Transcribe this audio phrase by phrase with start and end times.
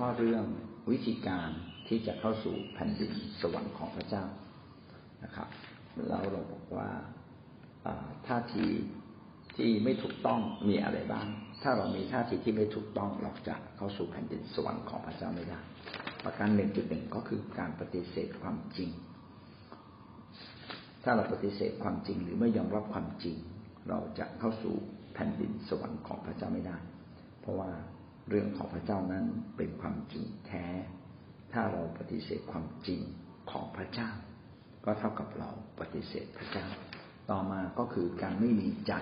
[0.00, 0.44] ข้อเรื่อง
[0.90, 1.50] วิธีการ
[1.88, 4.24] ที่จะเข้าสู่แผ่นดินสวรรค์ของพระเจ้า
[5.24, 5.48] นะครับ
[6.08, 6.90] แล้วเราบอกว่า
[8.26, 8.66] ท่าที
[9.56, 11.26] ที่ไม่ถูกต้องมีอะไรบ้าง
[11.62, 15.60] ถ้าเรามีท่าทีที่ไม่ถูกต้องเราจะเข้าสู่แผ่นดินสวรรค์ของพระเจ้าไม่ได้
[16.24, 18.90] ประการหนึ่งจุดหนึ่งก็คือการปฏิเสธความจริง
[21.04, 23.36] ถ้าเราปฏิเสธความจริงหรือไม่ยอมรับความจริง
[23.88, 24.74] เราจะเข้าสู่
[25.14, 26.76] แผ่นดินสวรรค์ของพระเจ้าไม่ได้
[27.42, 27.70] เพราะว่า
[28.30, 29.24] เรื่องของพระเจ้านั้น
[29.56, 30.66] เป็นความจริงแท้
[31.52, 33.00] ถ้าเราปฏิเสธความจริง
[33.50, 34.10] ของพระเจ้า
[34.84, 36.66] ก็เท่ากับเราปฏิเสธพระเจ้า
[37.30, 38.92] ต่อมาก็คือการไม่มีใจ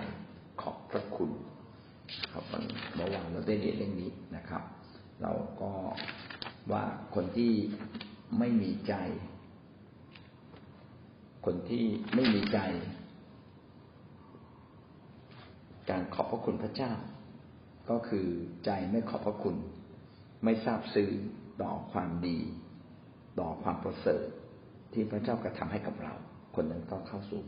[0.61, 1.31] ขอบพระคุณ
[2.31, 2.43] ครับ
[2.95, 4.63] เมื่อวานเราได้เรียนเรื่องนี้นะครับ
[5.21, 5.71] เราก็
[6.71, 6.83] ว่า
[7.15, 7.51] คนที่
[8.39, 8.93] ไม่มีใจ
[11.45, 11.83] คนที่
[12.15, 12.59] ไม่มีใจ
[15.89, 16.91] การขอบพระคุณพระเจ้า
[17.89, 18.27] ก็คือ
[18.65, 19.55] ใจไม่ขอบพระคุณ
[20.43, 21.09] ไม่ทราบซึ้ง
[21.61, 22.39] ต่อความดี
[23.39, 24.23] ต่อความประเสริฐ
[24.93, 26.13] ที่พระเจ้ากระทำให้กับเรา
[26.55, 27.41] คนนั้นก็เข้าสู่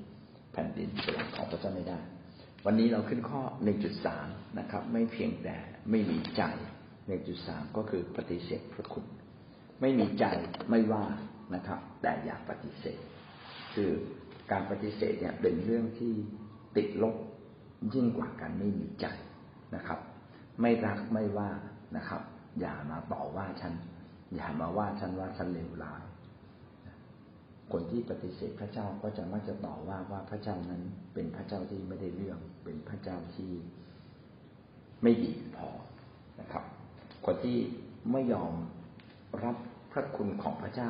[0.52, 2.00] แผ่นดินสวรรค์ของพระเจ้าไม่ได้
[2.66, 3.42] วันนี้เราขึ้นข้อ
[4.00, 5.58] 1.3 นะครับ ไม่เพียงแต่
[5.90, 6.44] ไม่มีใจ
[7.12, 9.06] 1.3 ก็คือปฏิเสธพระคุณ
[9.82, 10.26] ไม่มีใจ
[10.70, 11.06] ไม่ว่า
[11.56, 13.00] นะครับ แต่อย่าปฏิเสธ
[13.74, 13.92] คือ
[14.52, 16.14] การปฏิเสธเนี่ยเป็นเรื่องที่
[16.78, 17.16] ติดลบ
[17.94, 19.06] ยิ่งกว่าการไม่มีใจ
[19.76, 20.00] นะครับ
[20.60, 21.50] ไม่รักไม่ว่า
[21.98, 22.22] นะครับ
[22.60, 23.74] อย่ามาต่อว่าฉัน
[24.36, 26.04] อย่ามาว่าฉันว่าฉันเลวร้าย
[27.72, 30.82] คนที่ปฏิเสธพระเจ้าก็จะมักจะต่อว่าว่าพระเจ้านั้น
[31.14, 33.52] เป็นพระเจ้าที่ไม่ได้เรื่อง เป็นพระเจ้าที่
[35.04, 35.70] ไม่ดีพอ
[36.40, 36.64] นะครับ
[37.26, 37.58] คนที่
[38.12, 38.54] ไม่ยอม
[39.44, 39.56] รับ
[39.92, 40.90] พระคุณของพระเจ้า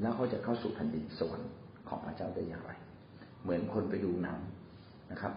[0.00, 1.52] แล้วเขาจะเข้าสู่แผ่นดินสวรรค์
[1.88, 2.72] ของพระเจ้าได้อย่างไร
[3.42, 4.38] เหมือนคนไปดูหนัง
[5.10, 5.32] นะครับ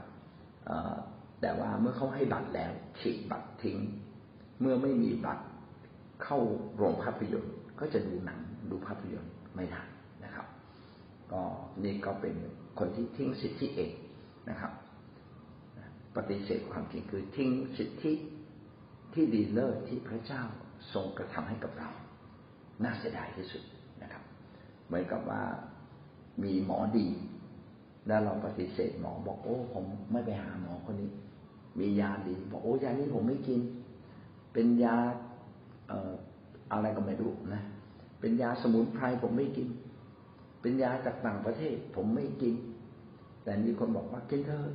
[1.42, 3.78] แต่ว่าเมื่อเขาให้บัตรแล้วฉีกบัตรทิ้ง
[4.62, 5.46] เมื่อไม่มีบัตร
[6.24, 6.40] เข้า
[6.76, 8.40] โรงภาพยนตร์ ก็จะดูหนัง
[8.72, 9.82] ดูภาพยนตร์ไม่ได้
[10.24, 10.48] นะครับ
[11.32, 11.42] ก็
[11.84, 12.36] นี่ก็เป็น
[12.80, 13.92] คนที่ทิ้งสิทธิเอง
[14.50, 14.72] นะครับ
[16.16, 18.14] ปฏิเสธความจริงคือทิ้งสิทธิ
[19.14, 20.44] ที่ดีเลิศที่พระเจ้า
[20.94, 21.90] ทรงกระทำให้กับเรา
[22.84, 23.64] น่าเสียดายที่สุด
[24.02, 24.24] นะครับ
[24.86, 25.44] เหมือนกับว่า
[26.44, 27.08] มีหมอดี
[28.08, 31.10] แล้วเราปฏิเสธหมอบอกโอ้ผมไม่ไปหาหมอคนนี้
[31.80, 33.62] มียาดี บอกโอ้ยานี้ผมไม่กิน
[34.54, 34.96] เป็นยา
[35.88, 36.14] เอ่อ
[36.72, 37.62] อะไรก็ไม่รู้นะ
[38.20, 39.68] เป็นยาสมุนไพรผมไม่กิน
[40.62, 42.56] เป็นยาจากต่างประเทศ ผมไม่กิน
[43.44, 44.74] แต่มีคนบอกว่ากินเถอะ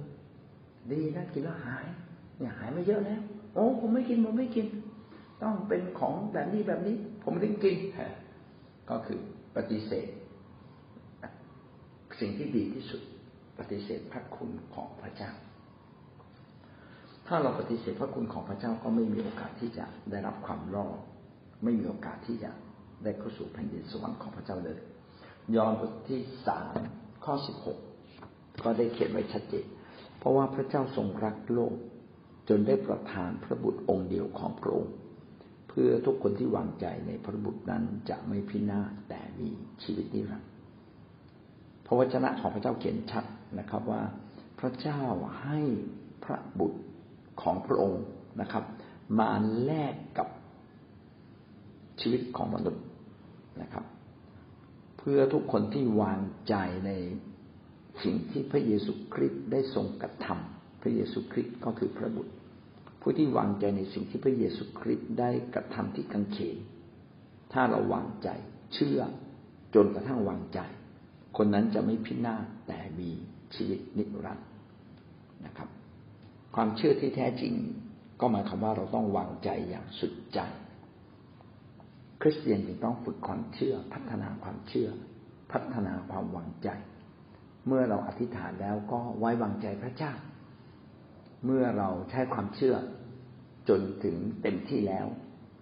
[0.92, 1.86] ดีนะกินแล้วหาย
[2.38, 3.20] เนี่ยหายไม่เยอะแล้ว
[3.54, 4.66] โอ้ผมไม่กินผมไม่กิน
[5.42, 7.76] ต้องเป็นของแบบนี้แบบนี้ ผมถึงกิน
[8.90, 9.20] ก็คือ
[9.56, 10.08] ปฏิเสธ
[12.20, 13.02] สิ่งที่ดีที่สุด
[13.58, 15.30] ปฏิเสธพระคุณของพระเจ้า
[17.34, 20.98] ถ้าเราปฏิเสธพระคุณของพระเจ้าก็ไม่มีโอกาสที่จะได้รับความรอด
[21.64, 22.50] ไม่มีโอกาสที่จะ
[23.04, 24.78] ได้เข้าสู่แผ่นดินสวรรค์ของพระเจ้าเลย
[25.56, 26.74] ยอห์นบทที่สาม
[27.24, 27.78] ข้อสิบหก
[28.64, 29.66] ก็ได้เขียนไว้ชัดเจน
[30.18, 31.74] เพราะว่าพระเจ้าทรงรักโลก
[32.48, 34.92] จนได้ประทานพระบุตรองค์เดียวของพระองค์
[35.68, 39.48] เพื่อทุกคนที่วางใจในพระบุตรนั้นจะไม่พินาศแต่มี
[39.82, 40.50] ชีวิตนิรันดร์
[41.86, 43.24] พระวจนะของพระเจ้าเขียนชัด
[43.58, 44.02] นะครับว่า
[44.60, 45.02] พระเจ้า
[45.42, 45.60] ให้
[47.40, 48.02] ของพระองค์
[48.40, 48.64] นะครับ
[49.18, 49.30] มา
[49.64, 50.28] แลกกับ
[52.00, 52.84] ชีวิตของมนุษย์
[53.62, 53.84] นะครับ
[54.98, 56.54] เพื่อทุกคนที่วางใจ
[56.86, 56.90] ใน
[58.02, 62.32] สิ่งที่พระเยซูคริสต์ได้ทรงกระทำพระเยซูคริสต์ก็คือพระบุตร
[63.00, 66.56] ผู้ที่วางใจในสิ่งที่พระเยซูคริสต์ได้กระทำที่กังเขน
[67.52, 68.28] ถ้าเราวางใจ
[68.74, 69.00] เชื่อ
[69.74, 70.60] จนกระทั่งวางใจ
[71.36, 73.10] คนนั้นจะไม่พินาศแต่มี
[73.54, 74.48] ชีวิตนิรันดร์
[75.46, 75.68] นะครับ
[76.54, 77.54] ความเชื่อที่แท้จริง
[78.20, 80.40] ก็หมายความว่าเราต้องวางใจอย่างสุดใจ
[82.20, 84.88] คริสเตียนจึงต้องฝึกความเชื่อ พัฒนาความเชื่อ
[85.52, 86.68] พัฒนาความวางใจ
[87.66, 90.12] เมื่อเราอธิษฐานแล้วก็ไว้วางใจพระเจ้า
[91.44, 92.74] เมื่อเราใช้ความเชื่อ
[93.68, 95.06] จนถึงเต็มที่แล้ว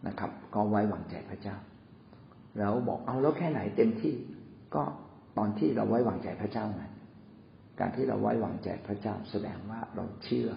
[0.06, 1.56] นะครับ ก็ไว้วางใจพระเจ้า
[2.58, 4.14] แล้วบอกเอาแล้วแค่ไหนเต็มที่
[4.74, 4.82] ก็
[5.38, 6.84] ตอนที่เราไว้วางใจพระเจ้าไง
[7.80, 10.48] การที่เราไว้วางใจพระเจ้าแสดงว่าเราเชื่อ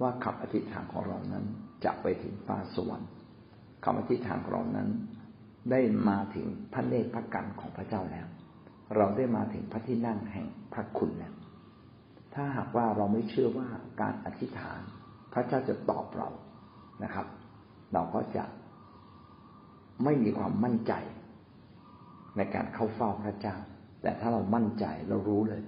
[0.00, 1.44] ว่าคำอธิษฐานของเรานั้น
[1.84, 3.10] จะไปถึงฟ้าสวรรค์
[3.84, 4.88] คำอธิษฐานของเรานั้น
[5.70, 8.26] ได้มาถึงพระเนตรพระกันของพระเจ้าแล้ว
[8.96, 11.34] เราได้มาถึงพระที่นั่งแห่งพระคุณแล้ว
[12.34, 13.68] ถ้าหากว่าเราไม่เชื่อว่า
[14.00, 14.80] การอธิษฐาน
[15.32, 16.28] พระเจ้าจะตอบเรา
[17.04, 17.26] นะครับ
[17.92, 18.44] เราก็จะ
[20.04, 20.92] ไม่มีความมั่นใจ
[22.36, 23.56] ในการเข้าเฝ้าพระเจ้า
[24.02, 25.62] แต่ถ้าเรามั่นใจเรารู้เลย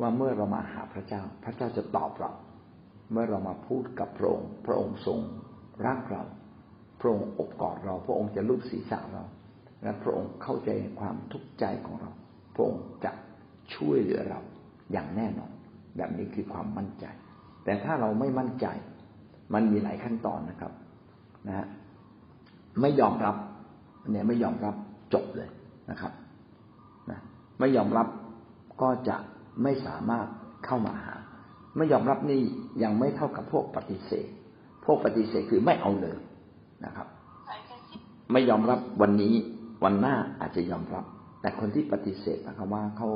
[0.00, 2.30] ว่าเมื่อเรามาหาพระเจ้า พระเจ้าจะตอบเรา
[3.14, 5.18] เมื่อเรามาพูดกับพระองค์ พระองค์ทรง
[5.86, 6.22] รักเรา
[7.00, 9.24] พระองค์อบกอดเรา พระองค์จะลูบศีรษะเรา
[9.82, 10.70] และพระองค์เข้าใจ
[11.00, 12.10] ความทุกข์ใจของเรา
[12.54, 13.12] พระองค์จะ
[13.74, 14.40] ช่วยเหลือเรา
[14.92, 15.50] อย่างแน่นอน
[15.96, 17.04] แบบนี้คือความมั่นใจ
[17.64, 18.66] แต่ถ้าเราไม่มั่นใจ
[19.54, 20.72] มันมีหลายขั้นตอนนะครับ
[21.46, 21.66] นะฮะ
[22.80, 23.36] ไม่ยอมรับ
[24.10, 24.74] เนี่ยไม่ยอมรับ
[25.14, 25.50] จบเลย
[25.90, 26.12] นะครับ
[27.10, 27.20] นะ
[27.60, 28.06] ไม่ยอมรับ
[28.82, 29.16] ก็จะ
[29.62, 30.26] ไม่สามารถ
[30.64, 31.14] เข้ามาหา
[31.76, 32.40] ไม่ยอมรับนี่
[32.82, 34.28] ยังไม่เท่ากับพวกปฏิเสธ
[34.84, 36.16] พวกปฏิเสธคือไม่เอาเลย
[36.84, 37.08] นะครับ
[38.32, 39.34] ไม่ยอมรับวันนี้
[39.84, 41.04] วันหน้าอาจจะยอมรับ
[41.40, 43.08] แต่คนที่ปฏิเสธนะครับว่าเขา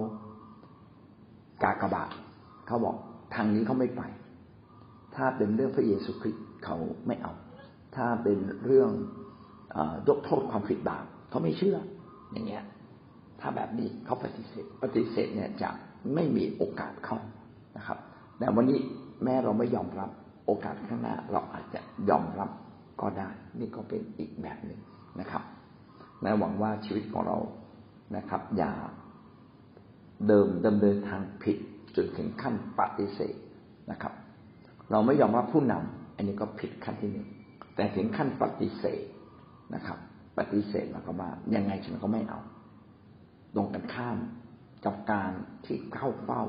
[1.62, 2.10] กากบาท
[2.66, 2.96] เขาบอก
[3.34, 4.02] ทางนี้เขาไม่ไป
[5.16, 6.76] ถ้าเป็นเรื่องพระเยซูคริสต์เขา
[7.06, 7.32] ไม่เอา
[7.96, 8.90] ถ้าเป็นเรื่อง
[10.08, 11.78] ยกโทษความผิดบาปเขาไม่เชื่อ
[12.32, 12.64] อย่างเงี้ย
[13.40, 15.70] ถ้าแบบนี้เขาปฏิเสธ ปฏิเสธเนี่ยจะ
[16.14, 17.18] ไม่มีโอกาสเข้า
[17.76, 17.98] นะครับ
[18.38, 18.78] แต่วันนี้
[19.24, 20.10] แม้เราไม่ยอมรับ
[20.46, 21.80] โอกาสข้างหน้าเราอาจจะ
[22.10, 22.50] ยอมรับ
[23.00, 24.80] ก็ได้นี่ก็เป็นอีกแบบหนึ่ง
[25.20, 25.42] นะครับ
[26.22, 27.38] และหวังว่าชีวิตของเรา
[28.16, 28.72] นะครับ อย่า
[30.26, 31.56] เดิมดำเนินทางผิด
[31.96, 33.36] จนถึงขั้นปฏิเสธ
[33.90, 34.12] นะครับ
[34.90, 37.28] เราไม่ยอมรับผู้นำอันนี้ก็ผิดขั้นที่หนึ่ง
[37.76, 39.02] แต่ถึงขั้นปฏิเสธ
[39.74, 39.98] นะครับ
[40.38, 42.40] ปฏิเสธมายความว่ายังไงฉันก็ไม่เอา
[43.54, 44.16] ตรงกันข้าม
[44.84, 45.32] กับการ
[45.64, 46.42] ที่เข้าเฝ้า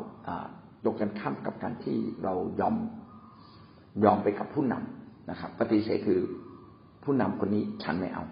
[0.84, 2.76] ตรงกันข้ามกับการที่เรายอม
[4.04, 6.22] ยอมไปกับผู้นำนะครับ ปฏิเสธคือ
[7.04, 8.24] ผู้นำคนนี้ฉันไม่เอา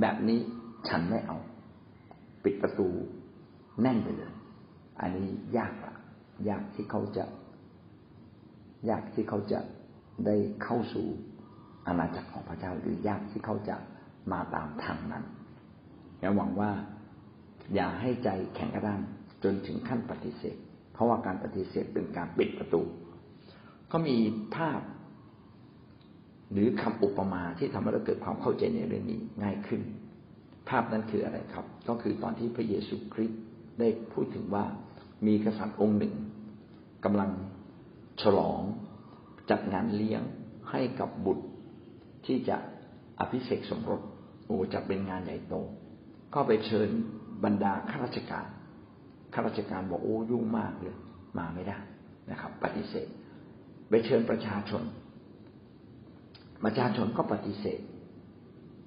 [0.00, 0.40] แบบนี้
[0.88, 1.36] ฉันไม่เอา
[2.44, 2.88] ปิดประตู
[3.82, 4.32] แน่นไปเลย
[5.00, 5.94] อันนี้ยากละ
[6.48, 7.24] ยากที่เขาจะ
[8.88, 9.60] ยากที่เขาจะ
[10.26, 11.06] ได้เข้าสู่
[11.86, 13.76] อาณาจักรของพระเจ้าหรือยากที่เขาจะ
[14.32, 15.24] มาตามทางนั้น
[16.20, 16.70] และหวังว่า
[17.74, 19.00] อย่าให้ใจแข็งกระด้าง
[19.44, 20.56] จนถึงขั้นปฏิเสธ
[20.98, 22.82] เพราะว่าการปฏิเสธเป็นการปิดประตู
[23.92, 24.16] ก็มี
[24.56, 24.80] ภาพ
[26.52, 29.82] หรือคำอุปมาที่ทำให้เราเกิดความเข้าใจในเรื่องนี้ง่ายขึ้น
[30.68, 33.40] ภาพนั้นคืออะไรครับ ก็คือตอนที่พระเยซูคริสต์
[33.80, 34.64] ได้พูดถึงว่า
[35.26, 36.14] มีกษัตริย์องค์หนึ่ง
[37.04, 37.30] กำลัง
[38.22, 38.60] ฉลอง
[39.50, 40.22] จัดงานเลี้ยง
[40.70, 41.46] ให้กับบุตร
[42.26, 42.56] ที่จะ
[43.20, 44.00] อภิเษกสมรส
[44.46, 45.54] โอ้จะเป็นงานใหญ่โต
[46.34, 46.88] ก็ไปเชิญ
[47.44, 48.46] บรรดาข้าราชการ
[49.32, 50.96] ข้าราชการบอกโอ้ยุ่งมากเลย
[51.38, 51.78] มาไม่ได้
[52.30, 53.06] นะครับ ปฏิเสธ
[53.88, 54.82] ไปเชิญประชาชน
[56.64, 57.80] ประชาชนก็ปฏิเสธ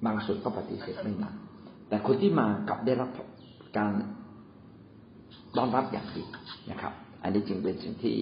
[0.06, 1.30] บางส่วนก็ปฏิเสธไม่มา
[1.88, 3.10] แต่คนที่มากับได้รับ
[3.78, 3.92] การ
[5.56, 6.24] ต้อนรับอย่างดี
[6.70, 6.92] นะครับ
[7.22, 8.16] อันนี้จึงเป็นสิ่งที่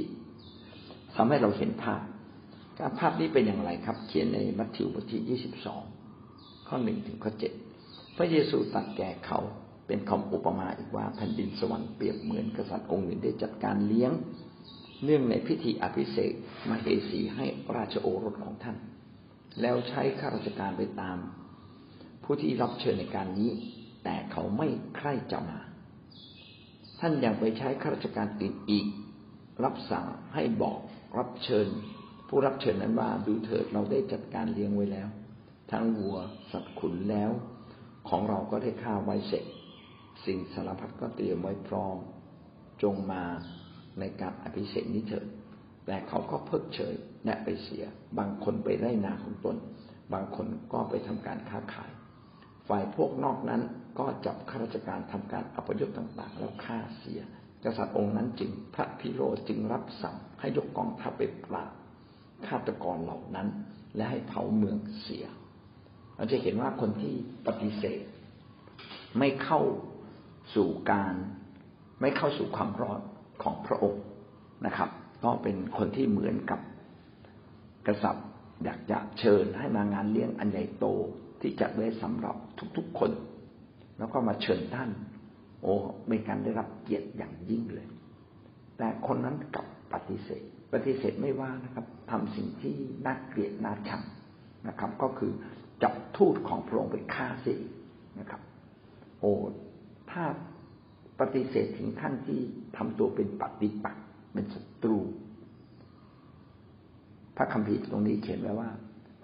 [1.17, 2.01] ทำให้เราเห็นภาพ
[2.79, 5.83] การภาพนี้เป็นอย่างไรครับ เขียนในมัทธิวบทที่ยี่สิบสอง
[6.69, 7.53] ข้อหนึ่งถึงข้อเจ็ด
[8.17, 9.41] พระเยซูตรัสแก่เขา
[9.91, 14.13] เป็นคำอุปมาอีกว่าแผ่นดินสวรรค์เปรียบเหมือนกษัตริย์องค์หนึ่งได้จัดการเลี้ยง
[15.05, 16.33] เนื่องในพิธีอภิเษก
[16.69, 17.47] มาเหสีให้
[17.77, 18.77] ราชโอรสของท่าน
[19.61, 21.19] แล้วใช้ข้าราชการไปตาม
[22.25, 23.51] ผู้ที่รับเชิญในการนี้
[24.05, 25.61] แต่เขาไม่ใคร่จะมา
[27.01, 28.87] ท่านยังไปใช้ข้าราชการอื่นอีก
[29.65, 30.79] รับสั่งให้บอก
[31.19, 31.67] รับเชิญ
[32.29, 35.09] ผู้รับเชิญนั้นว่าดูเถิดเราได้จัดการเลี้ยงไว้แล้ว
[35.71, 36.17] ทั้งวัว
[36.53, 37.31] สัตว์ขุนแล้ว
[38.09, 39.45] ของเราก็ได้ฆ่าไว้เสร็จ
[40.25, 41.97] สิ่งสารพัดก็เตรียมไว้พร้อม
[42.83, 43.25] จงมา
[44.01, 45.27] ในการอภิเษกนี้เถิด
[45.87, 46.95] แต่เขาก็เพิกเฉย
[47.25, 47.85] และไปเสีย
[48.19, 49.57] บางคนไปไล่นาของตน
[50.13, 51.91] บางคนก็ไปทำการค้าขาย
[52.69, 53.63] ฝ่ายพวกนอกนั้น
[53.99, 57.21] ก็จับข้าราชการทำการอัปยศต่างๆ แล้วฆ่าเสีย
[57.65, 61.71] กษัตริย์องค์นั้นจึงพระพิโรจึงรับสั่งให้ยกกองทัพไปปราบ
[62.47, 63.49] ฆาตกรเหล่านั้น
[63.97, 65.25] และให้เผาเมืองเสีย
[66.17, 67.15] เราจะเห็นว่าคนที่
[67.47, 68.05] ปฏิเสธ
[69.19, 69.61] ไม่เข้า
[70.55, 71.15] สู่การ
[72.01, 73.01] ไม่เข้าสู่ความรอด
[73.43, 74.05] ของพระองค์
[74.67, 74.91] นะครับ
[75.25, 76.61] ก็เป็นคนที่เหมือนกับ
[77.87, 78.27] กษัตริย์
[78.65, 80.87] อยากจะเชิญให้มางานเลี้ยงอันใหญ่โต
[81.41, 82.37] ที่จัดไว้สำหรับ
[82.77, 83.11] ทุกๆคน
[83.99, 84.91] แล้วก็มาเชิญท่าน
[85.63, 85.75] โอ้
[86.09, 87.89] เป็นการได้รับเกียรติอย่างยิ่งเลย
[88.79, 90.43] แต่คนนั้นกลับปฏิเสธ
[90.73, 92.75] ปฏิเสธไม่ว่านะครับทำสิ่งที่
[93.07, 94.03] น่าเกลียดน่าชัง
[94.69, 95.33] นะครับ ก็คือ
[95.83, 97.61] จับทูตของพระองค์ไปฆ่าเสีย
[98.19, 98.41] นะครับ
[99.21, 99.33] โอ้
[100.11, 100.25] ถ้า
[101.21, 102.41] ปฏิเสธถึงขั้นที่
[102.77, 104.99] ทำตัวเป็นปฏิปักษ์เป็นศัตรู
[107.37, 108.71] พระคัมภีร์ตรงนี้เขียนไว้ว่า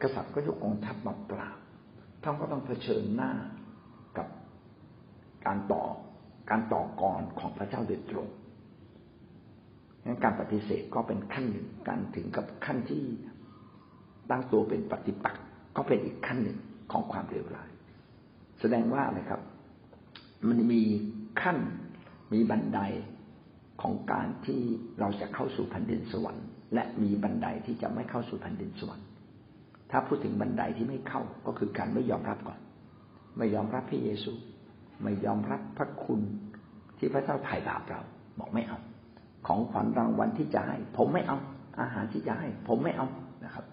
[0.02, 1.58] กษัตริย์ก็ยกกองทัพมาปราบ
[2.22, 3.32] ท่านก็ต้องเผชิญหน้า
[4.18, 4.28] กับ
[5.46, 5.82] การต่อ
[6.50, 8.28] การต่อกรของพระเจ้าโดยตรง
[10.04, 13.02] งั้นการปฏิเสธก็เป็นขั้นหนึ่งการถึงกับขั้นที่
[14.30, 15.42] ตั้งตัวเป็นปฏิปักษ์
[15.76, 16.58] ก็เป็นอีกขั้นหนึ่ง
[16.92, 17.70] ของความเลวร้าย
[18.60, 19.40] แสดงว่าอะไรครับ
[20.48, 20.82] มันมี
[21.42, 21.58] ขั้น
[22.32, 22.80] มีบันได
[23.82, 24.60] ของการที่
[25.00, 29.06] เราจะเข้าสู่แผ่นดินสวรรค์ และมีบันไดที่จะไม่เข้าสู่แผ่นดินสวรรค์
[29.90, 32.58] ถ้าพูดถึงบันไดที่ไม่เข้าก็คือการไม่ยอมรับก่อน
[33.38, 34.32] ไม่ยอมรับพระเยซู
[35.02, 36.20] ไม่ยอมรับพระคุณ
[36.98, 38.00] ที่พระเจ้าไถ่บาปเรา
[38.38, 38.78] บอกไม่เอา
[39.46, 41.38] ของขวัญรางวัลที่จะให้ ผมไม่เอา
[41.80, 43.06] อาหารที่จะให้ ผมไม่เอา
[43.44, 43.64] นะครับ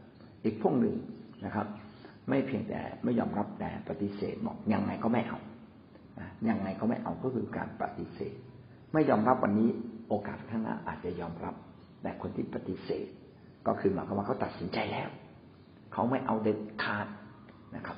[0.43, 0.96] อีกพวกหนึ่ง
[1.46, 1.67] นะครับ
[2.29, 5.39] ไม่เพียงแต่ไม่ยอมรับแต่ปฏิเสธบอกยังไงก็ไม่เอา
[6.50, 8.36] ยังไงก็ไม่เอาก็คือการปฏิเสธ
[8.93, 9.70] ไม่ยอมรับวันนี้
[10.10, 11.55] โอกาสข้างหน้าอาจจะยอมรับ
[12.01, 13.08] แต่คนที่ปฏิเสธ
[13.67, 15.10] ก็คือหมายความว่าเขาตัดสินใจแล้ว
[15.93, 17.08] เขาไม่เอาเด็ดขาด
[17.75, 17.98] นะครับ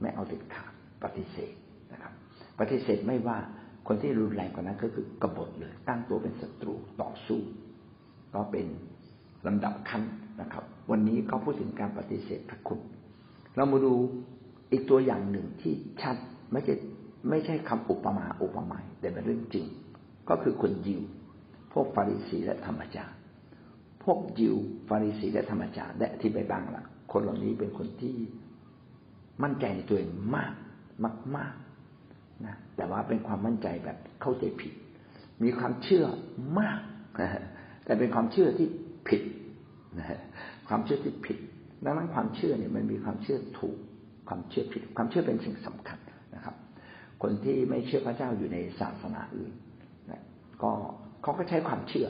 [0.00, 0.72] ไม่เอาเด็ดขาด
[1.04, 1.52] ปฏิเสธ
[1.92, 2.12] นะครับ
[2.60, 3.38] ปฏิเสธไม่ว่า
[3.88, 7.40] คนที่รุนแรงกว่านั้นก็คือกบฏเลยตั้งตัวเป็นศัตรูต่อสู้
[8.34, 8.66] ก็เป็น
[9.46, 10.02] ลำดับขั้น
[10.40, 12.80] นะครับ วันนี้ก็พูดถึงการปฏิเสธพระคุณ
[13.56, 13.94] เรามาดู
[14.72, 16.16] อีกตัวอย่างหนึ่งที่ชัด
[16.52, 16.74] ไม่ใช่
[17.28, 19.66] ไม่ใช่คำอุปมาอุปไมยแต่เป็นเรื่องจริง
[20.28, 21.02] ก็คือคนยิว
[21.72, 23.14] พวกฟาริสีและธรรมจาร
[24.04, 24.56] พวกยิว
[24.88, 28.14] ฟาริสีและธรรมจารย์ได้อธิบายบ้างละคนเหล่านี้เป็นคนที่
[29.42, 30.54] มั่นใจในตัวเองมาก
[31.04, 31.54] มากมาก
[32.46, 34.72] นะแต่ว่าเป็นความมั่นใจแบบเข้าใจผิด
[35.42, 36.04] มีความเชื่อ
[36.58, 36.80] มาก
[37.20, 37.30] นะ
[37.84, 38.68] แต่เป็นความเชื่อที่
[39.08, 39.22] ผิด
[39.98, 40.20] นะ
[40.68, 41.38] ความเชื่อที่ผิด
[41.84, 43.76] ดังนั้นความเชื่อเนี่ยมันมีความเชื่อถูก
[44.28, 45.95] ความเชื่อผิด ความเชื่อเป็นสิ่งสำคัญ
[47.22, 49.52] คนที่ไม่เชื่อพระเจ้าอยู่ในศาสนาอื่น
[50.10, 50.22] นะ
[50.62, 50.72] ก็
[51.22, 52.08] เขาก็ใช้ความเชื่อ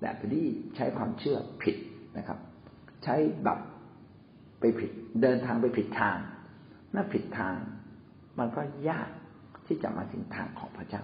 [0.00, 0.42] แต่พอดี
[0.76, 1.76] ใช้ความเชื่อผิด
[2.18, 2.38] นะครับ
[3.04, 3.14] ใช้
[3.44, 3.58] แบบ
[4.60, 4.90] ไปผิด
[5.22, 6.16] เดินทางไปผิดทาง
[6.94, 7.56] น่าผิดทาง
[8.38, 9.10] มันก็ยาก
[9.66, 11.02] ที่จะมาถึงทางของพระเจ้า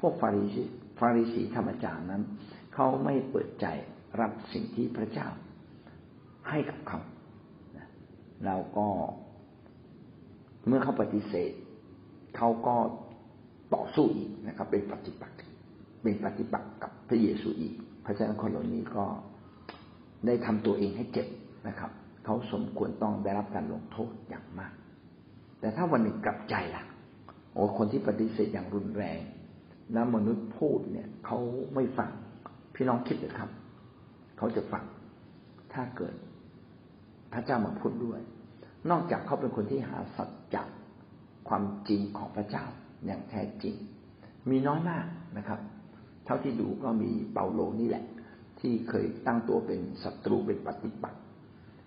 [0.00, 0.64] พวกฟาริสี
[1.00, 2.22] ฟาริสีธรรมจารย์นั้น
[2.74, 3.66] เขาไม่เปิดใจ
[4.20, 5.28] รับสิ่งที่พระเจ้า
[6.48, 7.00] ให้กับเขา
[8.46, 8.88] เราก็
[10.66, 11.52] เมื่อเขาปฏิเสธ
[12.36, 12.74] เขาก็
[13.74, 15.34] ต่อสู้อีกนะครับ เป็นปฏิบัติ
[16.02, 19.04] เป็นปฏิบัติกับพระเยซูอีกเพราะฉะนั้นคนเหล่านี้ก็
[20.26, 21.26] ได้ทำตัวเองให้เจ็บ
[21.68, 21.90] นะครับ
[22.24, 24.72] เขาสมควรต้องได้รับการลงโทษอย่างมาก
[25.60, 26.84] แต่ถ้าวันหนึ่งกลับใจล่ะ
[27.52, 29.20] โอ้คนที่ปฏิเสธอย่างรุนแรง
[29.92, 31.38] แล้วมนุษย์พูดเนี่ยเขา
[31.74, 32.10] ไม่ฟัง
[32.74, 33.50] พี่น้องคิดเลยครับ
[34.38, 34.84] เขาจะฟัง
[35.72, 36.14] ถ้าเกิด
[37.32, 38.20] พระเจ้ามาพูดด้วย
[38.90, 40.62] นอกจากเขาเป็นคนที่หาสัจจะ
[41.48, 42.64] ความจริงของพระเจ้า
[43.06, 43.74] อย่างแท้จริง
[44.50, 45.06] มีน้อยมาก
[45.38, 45.60] นะครับ
[46.24, 48.04] เท่าที่ดูก็มีเปาโลนี่แหละ
[48.60, 51.24] ที่เคยตั้งตัวเป็นศัตรูเป็นปฏิปักษ์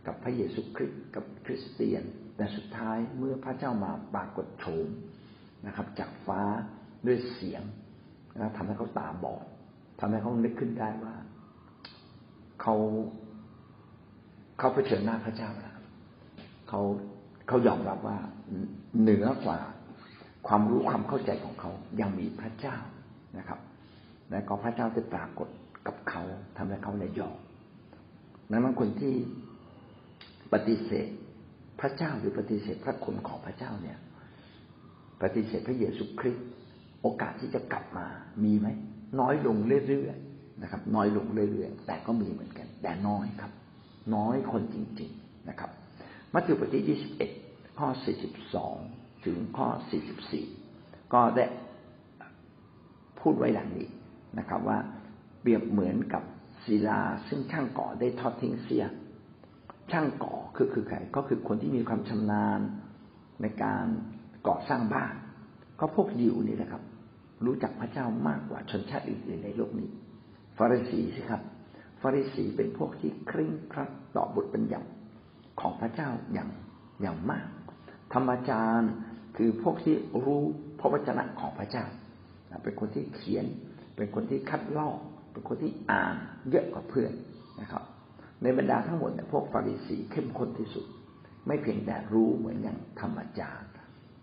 [0.05, 2.03] กับพระเยซูคริสต์กับคริสเตียน
[2.35, 4.87] แต่สุดท้ายเมื่อพระเจ้ามาปรากฏโฉม
[5.67, 6.41] นะครับ จากฟ้า
[7.07, 7.63] ด้วยเสียง
[8.39, 9.45] นะทำให้เขาตาบอด
[9.99, 11.15] ทำให้เขานึกขึ้นได้ว่า
[12.61, 12.75] เขา
[14.59, 15.75] เขาเผชิญหน้าพระเจ้าแล้ว
[16.69, 16.81] เขา
[17.51, 18.17] เขายอมรับว่า
[19.01, 19.59] เหนือกว่า
[20.47, 22.77] ความรู้ความเข้าใจของเขายังมีพระเจ้า
[23.37, 23.59] นะครับ
[24.31, 25.47] และก็พระเจ้าจะปรากฏ
[25.87, 26.21] กับเขา
[26.57, 27.37] ทำให้เขาในยอม
[28.51, 29.13] ดังนั้นคนที่
[30.53, 31.07] ปฏิเสธ
[31.79, 33.97] พระเจ้าหรือปฏิเสธพระคุณของพระเจ้าเนี่ย
[35.21, 36.47] ปฏิเสธพระเยซูคริสต์
[37.01, 38.07] โอกาสที่จะกลับมา
[38.43, 38.67] มีไหม
[39.19, 43.51] น้อยลงเรื่อยๆนะครับ น้อยลงเรื่อยๆแต่ก็มีเหมือนกัน แต่น้อยครับ
[44.15, 45.71] น้อยคนจริง ๆนะครับ
[46.33, 47.29] มัทธิวบทที่ยี่สิบเอ็ด
[47.81, 48.75] ข้อสี่สิบสอง
[49.25, 50.45] ถึงข้อสี่สิบสี่
[51.13, 51.45] ก็ได้
[53.19, 53.87] พูดไว้ดังนี้
[54.39, 54.77] นะครับ ว่า
[55.41, 56.23] เปรียบเหมือนกับ
[56.63, 58.85] ศิลาซึ่งช่างก่อได้ทอดทิ้งเสีย
[59.91, 62.59] ช่างก่อคือคือใครก็คือคนที่มีความชำนาญ
[63.41, 63.85] ในการ
[64.47, 65.13] ก่อสร้างบ้าน
[65.79, 66.83] ก็พวกยิวนี่แหละครับ
[67.45, 69.89] รู้จักพระเจ้ามากกว่าชนชาติอื่นๆในโลกนี้
[70.57, 71.41] ฟาริสีสิครับ
[72.01, 74.89] ฟาริสีเป็นพวกที่เคร่งครัดต่อบทบัญญัติ
[75.59, 76.49] ของพระเจ้าอย่าง
[77.01, 77.47] อย่างมาก
[78.13, 78.91] ธรรมจารย์
[79.37, 80.41] คือพวกที่รู้
[80.79, 81.85] พระวจนะของพระเจ้า
[82.63, 83.45] เป็นคนที่เขียน
[83.97, 84.97] เป็นคนที่คัดลอก
[85.31, 86.15] เป็นคนที่อ่าน
[86.49, 87.11] เยอะกว่าเพื่อน
[87.61, 87.83] นะครับ
[88.43, 90.85] ในบรรดาทั้งหมดเนี่ยพวกฟาริสีเข้มข้นที่สุด
[91.47, 93.71] ไม่เพียงแต่รู้เหมือนอย่างธรรมจารย์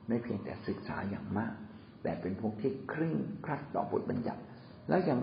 [0.08, 1.54] ไม่เพียงแต่ศึกษาอย่างมาก
[2.02, 4.42] แต่เป็นพวกที่เคร่งครัดต่อบทบัญญัติ
[4.88, 5.18] แล้วยัง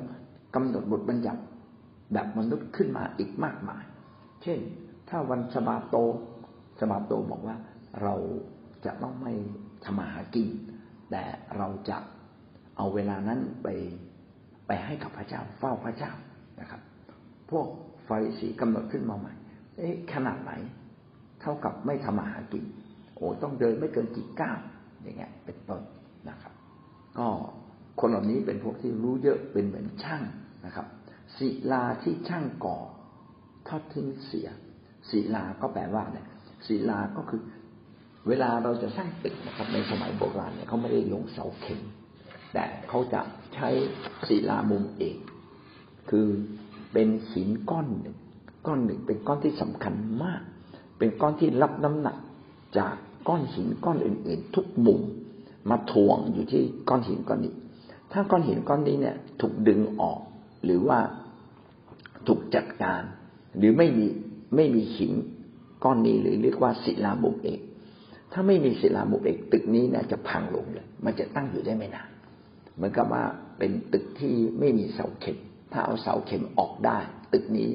[0.55, 1.41] กำหนดบทบัญญัติ
[2.13, 3.83] แบบมนุษย์ขึ้นมาอีกมากมาย
[4.43, 4.59] เช่น
[5.09, 5.95] ถ้าวันสบาโต
[6.79, 7.55] สบาโตบอกว่า
[8.03, 8.15] เรา
[8.85, 9.33] จะต้องไม่
[9.85, 10.47] ทำมาหากิน
[11.11, 11.23] แต่
[11.57, 11.97] เราจะ
[12.77, 13.67] เอาเวลานั้นไป
[14.67, 16.11] ไปให้กับพระเจ้าเฝ้าพระเจ้า
[16.59, 16.81] นะครับ
[17.51, 17.67] พวก
[18.07, 19.33] ฟาริสีกำหนดขึ้นมาใหม่
[19.77, 20.51] เอ๊ะขนาดไหน
[21.41, 22.63] เท่ากับไม่ทำมาหากิน
[23.15, 24.57] โอ้ต้องเดินไม่เกินกี่ก้าว
[25.01, 25.81] อย่างเงี้ย เป็นต้น
[26.29, 26.53] นะครับ
[27.17, 27.27] ก็
[27.99, 30.23] คนเหล่านี้เป็นพวกที่รู้เยอะเป็นเหมือนช่าง
[30.65, 30.87] นะครับ
[31.37, 32.77] ศิลาที่ช่างก่อ
[33.67, 34.49] ทอดทิ้งเสีย
[35.09, 36.27] ศิลาก็แปลว่าเนี่ย
[36.67, 37.41] ศิลาก็คือ
[38.27, 41.81] เวลาเราจะสร้างตึกนะครับในสมัยโบราณเนี่ยเขาไม่ได้ลงเสาเข็ม
[42.53, 43.21] แต่เขาจะ
[43.53, 43.69] ใช้
[44.27, 45.17] ศิลามุมเอก
[46.09, 46.27] คือ
[46.93, 48.17] เป็นหินก้อนหนึ่ง
[48.67, 50.41] ก้อนหนึ่งเป็นก้อนที่สำคัญมาก
[50.97, 52.17] เป็นก้อนที่รับน้ำหนัก
[52.77, 52.95] จาก
[53.27, 55.01] ก้อนหินก้อนอื่น ๆ ทุกมุม
[55.69, 57.53] มาถ่วงอยู่ที่ก้อนหินก้อนนี้
[58.11, 60.19] ถ้าก้อนหินก้อนนี้เนี่ย ถูกดึงออก
[60.63, 60.99] หรือว่า
[62.27, 63.01] ถูกจัดการ
[63.57, 64.05] หรือไม่มี
[64.55, 65.13] ไม่มีหิน
[65.83, 67.59] ก้อนนี้หรือเรียกว่าศิลามุมเอก
[68.37, 72.09] ถ้าไม่มีศิลามุมเอกตึกนี้นี่จะพังลงเลย มันจะตั้งอยู่ได้ไม่นาน
[72.75, 73.23] เหมือนกับว่า
[73.57, 75.37] เป็นตึกที่ไม่มีเสาเข็ม
[75.71, 76.97] ถ้าเอาเสาเข็มออกได้
[77.33, 77.69] ตึกนี้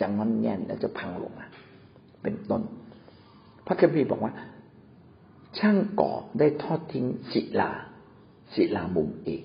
[0.00, 1.46] จะงอนแง่นและจะพังลงมา
[2.22, 2.62] เป็นต้น
[3.66, 4.32] พระคัมภีร์บอกว่า
[5.58, 7.70] ช่างก่อได้ทอดทิ้งศิลา
[8.54, 9.42] ศิลามุมเอก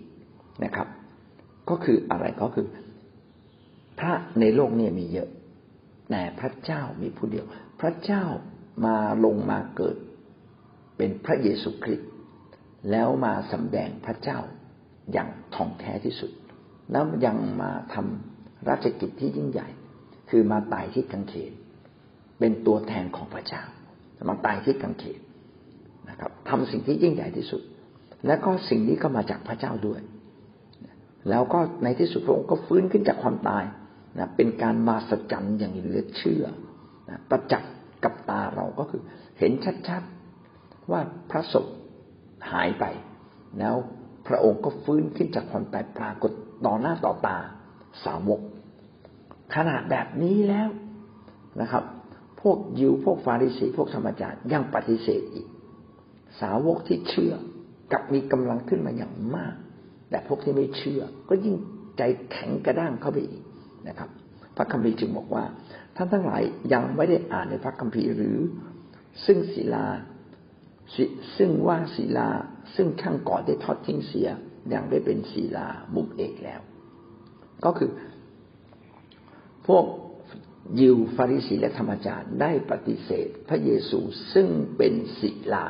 [0.63, 0.87] นะครับ
[1.69, 2.67] ก็คืออะไรก็คือ
[3.99, 5.29] พระในโลกนี้มีเยอะ
[6.09, 7.45] แต่พระเจ้ามีผู้เดียว
[7.81, 8.23] พระเจ้า
[8.85, 9.95] มาลงมาเกิด
[10.97, 12.09] เป็นพระเยซูคริสต์
[12.91, 14.39] แล้วมาสำแดงพระเจ้า
[15.13, 16.31] อย่างท่องแท้ที่สุด
[16.91, 19.67] แล้วยังมาทำราชกิจที่ยิ่งใหญ่
[20.29, 21.53] คือมาตายที่กังเขน
[22.39, 23.63] เป็นตัวแทนของพระเจ้า
[24.29, 25.19] มาตายที่กังเขน
[26.09, 27.61] นะครับทำสิ่งที่ยิ่งใหญ่ที่สุด
[28.27, 30.01] และก็สิ่งนี้ก็มาจากพระเจ้าด้วย
[31.29, 33.63] แล้วก็ในที่สุดพระองค์ก็ฟื้นขึ้นจากความตาย
[34.17, 36.45] นะเป็นการมาสัจจันอย่างเหลือเชื่อ
[37.09, 37.73] นะประจักษ์
[38.03, 39.01] กับตาเราก็คือ
[39.39, 39.51] เห็น
[39.87, 40.12] ชัดๆ
[40.91, 41.65] ว่าพระศพ
[42.51, 42.85] หายไป
[43.59, 43.75] แล้ว
[44.27, 46.31] พระองค์ก็ฟื้นขึ้นจากความตายปรากฏ
[46.65, 47.37] ต่อหน้าต่อตา
[48.05, 48.41] สาวก
[49.55, 50.69] ขนาดแบบนี้แล้ว
[51.61, 51.83] นะครับ
[52.41, 55.47] พวกยิวพวกฟาริสีพวกธรรมจารย์ยังปฏิเสธอีก
[56.41, 57.33] สาวกที่เชื่อ
[57.91, 59.53] กับมีกำลังขึ้นมาอย่างมาก
[60.09, 61.55] แต่พวกที่ไม่เชื่อ ก็ยิ่ง
[61.97, 63.43] ใจแข็งกระด้างเข้าไปอีก
[63.87, 64.09] นะครับ
[64.55, 65.43] พระคัมภีร์จึงบอกว่า
[65.95, 68.37] ท่านทั้งหลายยังไม่ได้อ่านในพระคัมภีร์หรือ
[69.25, 69.85] ซึ่งศิลา
[71.37, 72.29] ซึ่งว่าศิลา
[72.75, 74.29] ซึ่งช่างก่อได้ทอดทิ้งเสีย
[74.69, 76.61] อย่างได้เป็นศิลามุมเอกแล้ว
[77.65, 77.91] ก็คือ
[79.67, 79.85] พวก
[80.79, 83.99] ยิวฟาริสีและธรรมจารย์ได้ปฏิเสธ พระเยซู
[84.33, 84.47] ซึ่ง
[84.77, 85.65] เป็นศิลา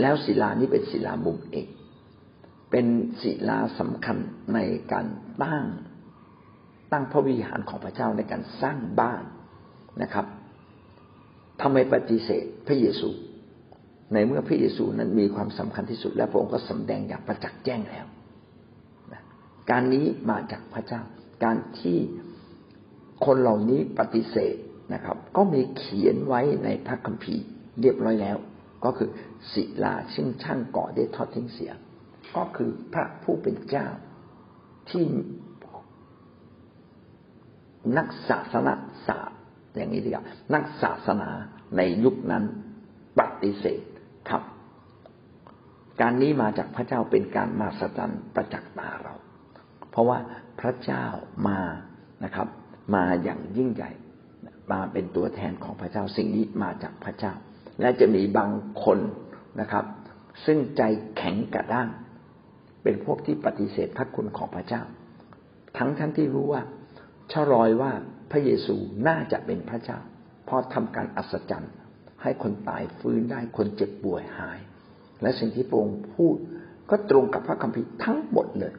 [0.00, 1.68] แล้วศิลานี้เป็นศิลามุมเอก
[2.70, 2.86] เป็น
[3.22, 4.16] ศิลาสำคัญ
[4.54, 4.58] ใน
[4.92, 5.06] การ
[5.42, 5.64] ตั้ง
[6.92, 9.22] ตั้งพระวิหารของพระเจ้าในการสร้างบ้าน
[10.02, 10.26] นะครับ
[11.62, 13.08] ทำไมปฏิเสธพระเยซู
[14.12, 18.06] ในเมื่อพระเยซูนั้นมีความสำคัญที่สุด และพระองค์ก็สำแดงอย่างประจักษ์แจ้งแล้ว
[19.70, 21.02] การนี้มาจากพระเจ้า
[21.44, 21.98] การที่
[23.26, 24.54] คนเหล่านี้ปฏิเสธ
[24.94, 27.44] นะครับ ก็มีเขียนไว้ในพระคัมภีร์
[27.80, 28.36] เรียบร้อยแล้ว
[28.84, 29.10] ก็คือ
[29.52, 31.72] ศิลาซึ่งช่างก่อได้ทอดทิ้งเสีย
[32.36, 33.86] ก็คือพระผู้เป็นเจ้า
[34.90, 35.04] ที่
[37.96, 38.74] นักศาสนา
[39.06, 39.35] ศาสตร์
[39.86, 41.30] อย่างนี้ดีกว่านักศาสนา
[41.76, 42.44] ในยุคนั้น
[43.18, 43.82] ปฏิเสธ
[44.30, 44.42] ครับ
[46.00, 49.14] การนี้มาจากพระเจ้าเป็นการมาสจันประจักษ์ตาเรา
[49.90, 50.18] เพราะว่า
[50.60, 51.04] พระเจ้า
[51.48, 51.60] มา
[52.24, 52.48] นะครับ
[52.94, 53.90] มาอย่างยิ่งใหญ่
[54.72, 57.32] มาเป็นตัวแทนของพระเจ้าสิ่งนี้มาจากพระเจ้า
[57.80, 58.50] และจะมีบาง
[58.84, 58.98] คน
[59.60, 59.84] นะครับ
[60.44, 60.82] ซึ่งใจ
[61.16, 61.88] แข็งกระด้าง
[62.82, 64.82] เป็นพวกที่ปฏิเสธพระคุณของพระเจ้า
[65.78, 66.62] ทั้งท่านที่รู้ว่า
[67.32, 67.92] ชะรอยว่า
[68.30, 68.74] พระเยซู
[69.08, 69.98] น่าจะเป็นพระเจ้า
[70.46, 71.74] เพราะทำการอัศจรรย์
[72.22, 74.58] ให้คนตายฟื้นได้คนเจ็บป่วยหาย
[75.22, 76.36] และสิ่งที่พระองค์พูด
[76.90, 78.74] ก็ตรงกับพระคัมภีร์ทั้งหมดเลย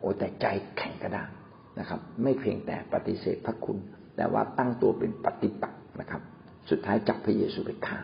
[0.00, 0.46] โอ้แต่ใจ
[0.76, 1.30] แข็งกระด้าง
[1.78, 3.78] นะครับ ไม่เพียงแต่ปฏิเสธพระคุณ
[4.16, 6.22] แต่ว่าตั้งตัวเป็นปฏิปักษ์นะครับ
[6.70, 7.98] สุดท้ายจับพระเยซูไปฆ่า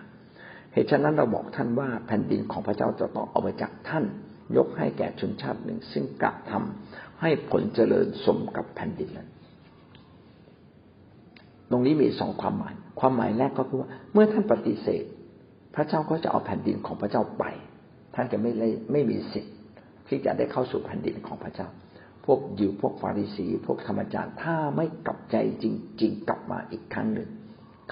[0.73, 4.05] เหตุฉะนั้นเราบอกท่านว่าแผ่นดินของพระเจ้าจะต้องเอาไปจากท่าน
[4.57, 9.29] ยกให้แก่ชนชาติหนึ่ง ซึ่งกระทำให้ผลเจริญสมกับแผ่นดินนั้น
[11.71, 15.05] ตรงนี้มีสองความหมาย ความหมายแรกก็คือว่า เมื่อท่านปฏิเสธ
[15.75, 17.45] พระเจ้าก็จะเอาแผ่นดินของพระเจ้าไป
[18.15, 19.55] ท่านจะไม่ได้ไม่มีสิทธิ์
[20.09, 21.69] ที่จะได้เข้าสู่แผ่นดินของพระเจ้า
[22.25, 25.65] พวกยิวพวกฟาริสี พวกธรรมจารย์ถ้าไม่กลับใจจ
[26.03, 27.29] ริง ๆ กลับมาอีกครั้งหนึ่ง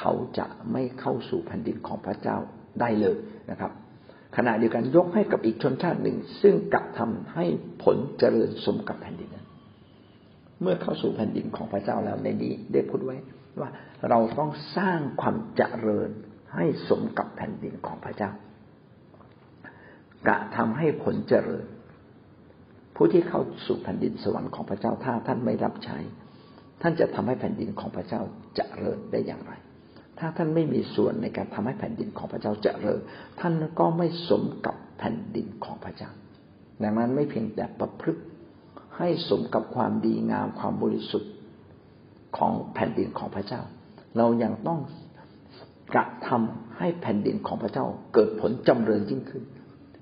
[0.00, 2.36] เขาจะไม่เข้าสู่แผ่นดินของพระเจ้า
[2.80, 3.16] ได้เลย
[3.50, 3.72] นะครับ
[4.36, 7.44] ขณะเดียวกันยกให้กับอีกชนชาติหนึ่ง ซึ่งกลับทำให้
[7.82, 9.46] ผลเจริญสมกับแผ่นดินนั้น
[10.62, 13.16] เมื่อเข้าสู่แผ่นดินของพระเจ้าแล้วในนี้ได้พูดไว้
[13.60, 13.70] ว่า
[14.08, 16.10] เราต้องสร้างความเจริญ
[16.54, 18.30] ให้สมกับแผ่นดินของพระเจ้า
[20.28, 21.66] กะทำให้ผลเจริญ
[22.96, 25.98] ผู้ที่เข้าสู่แผ่นดินสวรรค์ของพระเจ้าถ้าท่านไม่รับใช้
[26.82, 28.20] ท่านจะทำให้แผ่นดินของพระเจ้า
[28.56, 29.52] เจริญได้อย่างไร
[30.18, 33.00] ถ้าท่านไม่มีส่วนในการทำให้แผ่นดินของพระเจ้าเจริญ
[33.40, 36.10] ท่านก็ไม่สมกับแผ่นดินของพระเจ้า
[36.82, 38.22] ดังนั้นไม่เพียงแต่ประพฤติ
[38.98, 41.31] ให้สมกับความดีงามความบริสุทธิ์
[42.36, 43.62] ของแผ่นดินของพระเจ้า
[44.16, 44.80] เรายังต้อง
[45.94, 49.42] กระทำให้แผ่นดินของพระเจ้า เกิดผลจำเริญยิ่งขึ้น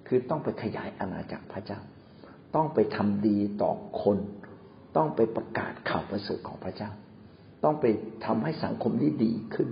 [0.06, 1.78] คือต้องไปขยายอาณาจักรพระเจ้า
[2.54, 4.18] ต้องไปทำดีต่อคน
[4.96, 6.90] ต้องไปประกาศข่าวประเสริฐของพระเจ้า
[7.64, 7.84] ต้องไป
[8.26, 9.68] ทำให้สังคมนี้ดีขึ้น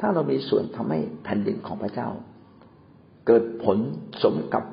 [0.00, 2.08] ถ้าเรามีส่วนทำให้แผ่นดินของพระเจ้า
[3.26, 3.78] เกิดผล
[4.22, 4.64] สมกับ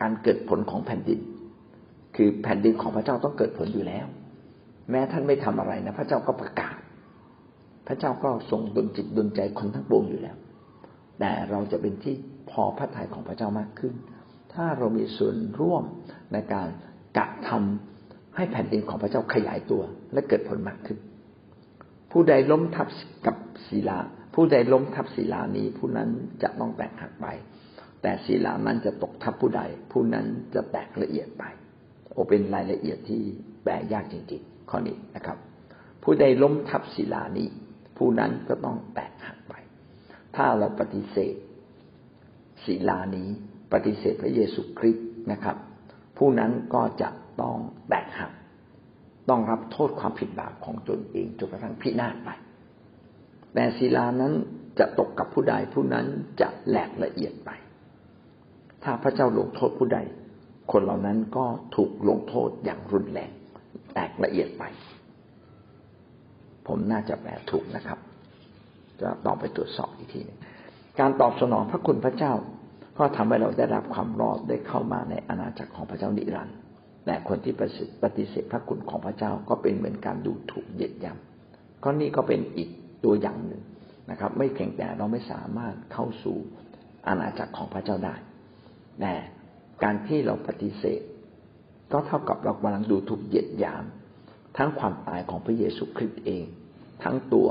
[0.00, 1.20] การเกิดผลของแผ่นดิน
[2.16, 4.06] คือแผ่นดินของพระเจ้าต้องเกิดผลอยู่แล้ว
[4.90, 6.76] แม้ท่านไม่ทำอะไรนะพระเจ้าก็ประกาศ
[7.86, 10.36] พระเจ้าก็ทรงดลจิตดลใจคนทั้งปวงอยู่แล้ว
[11.20, 12.14] แต่เราจะเป็นที่
[12.50, 13.94] พอพระทัยของพระเจ้ามากขึ้น
[14.54, 15.82] ถ้าเรามีส่วนร่วม
[16.32, 16.68] ในการ
[17.16, 20.98] กระทำให้แผ่นดินของพระเจ้าขยายตัวและเกิดผลมากขึ้น
[22.12, 22.88] ผู้ใดล้มทับ
[23.26, 23.36] กับ
[23.68, 23.98] ศิลา
[24.34, 26.08] ผู้ใดล้มทับศิลานี้ ผู้นั้น
[26.42, 27.26] จะต้องแตกหักไป
[28.02, 31.44] แต่ศิลานั้นจะตกทับผู้ใด ผู้นั้นจะแตกละเอียดไป
[32.12, 33.22] โอเป็นรายละเอียดที่
[33.62, 35.38] แปลยากจริงๆ ข้อนี้นะครับ
[36.02, 37.48] ผู้ใดล้มทับศิลานี้
[37.98, 39.54] ผู้นั้นก็ต้องแตกหักไป
[40.36, 41.34] ถ้าเราปฏิเสธ
[42.64, 43.28] ศิลานี้
[43.72, 45.56] ปฏิเสธพระเยซูคริสต์นะครับ
[46.18, 47.08] ผู้นั้นก็จะ
[47.40, 47.56] ต้อง
[47.88, 48.32] แตกหัก
[49.28, 52.30] ต้องรับโทษความผิดบาปของตนเองจนกระทั่งพินาศไป
[53.54, 54.32] แต่ศิลานั้น
[54.78, 56.06] จะตกกับผู้ใดผู้นั้น
[56.40, 57.50] จะแหลกละเอียดไป
[58.82, 59.98] ถ้าพระเจ้าลงโทษผู้ใด
[60.72, 61.46] คนเหล่านั้นก็
[61.76, 63.30] ถูกลงโทษอย่างรุนแรง
[63.94, 64.64] แตกละเอียดไป
[66.66, 67.98] ผมน่าจะแปลถูกนะครับ
[69.00, 70.38] จะต้องไปตรวจสอบอีกทีนึง
[71.00, 72.32] การตอบสนองพระคุณพระเจ้า
[72.98, 76.56] ก็ทำให้เราได้รับความรอดได้เข้ามาในอาณาจักรของพระเจ้านิรันดร์
[77.04, 77.54] แต่คนที่
[78.02, 82.68] ปฏิเสธพระคุณของพระเจ้าก็เป็นเหมือนการดูถูกเหยียดยำก็นี่ก็เป็นอีก
[83.04, 83.62] ตัวอย่างหนึ่ง
[84.10, 86.36] นะครับ ไม่เพียงแต่เราไม่สามารถเข้าสู่
[87.06, 88.14] อาณาจักรของพระเจ้าได้
[89.00, 89.14] แต่
[89.82, 91.00] การที่เราปฏิเสธ
[91.92, 93.84] ก็เท่ากับเรากำลังดูถูกเหยียดยาม
[94.56, 96.44] ทั้งความตายของพระเยซูคริสต์เอง
[97.04, 97.48] ทั้งตัว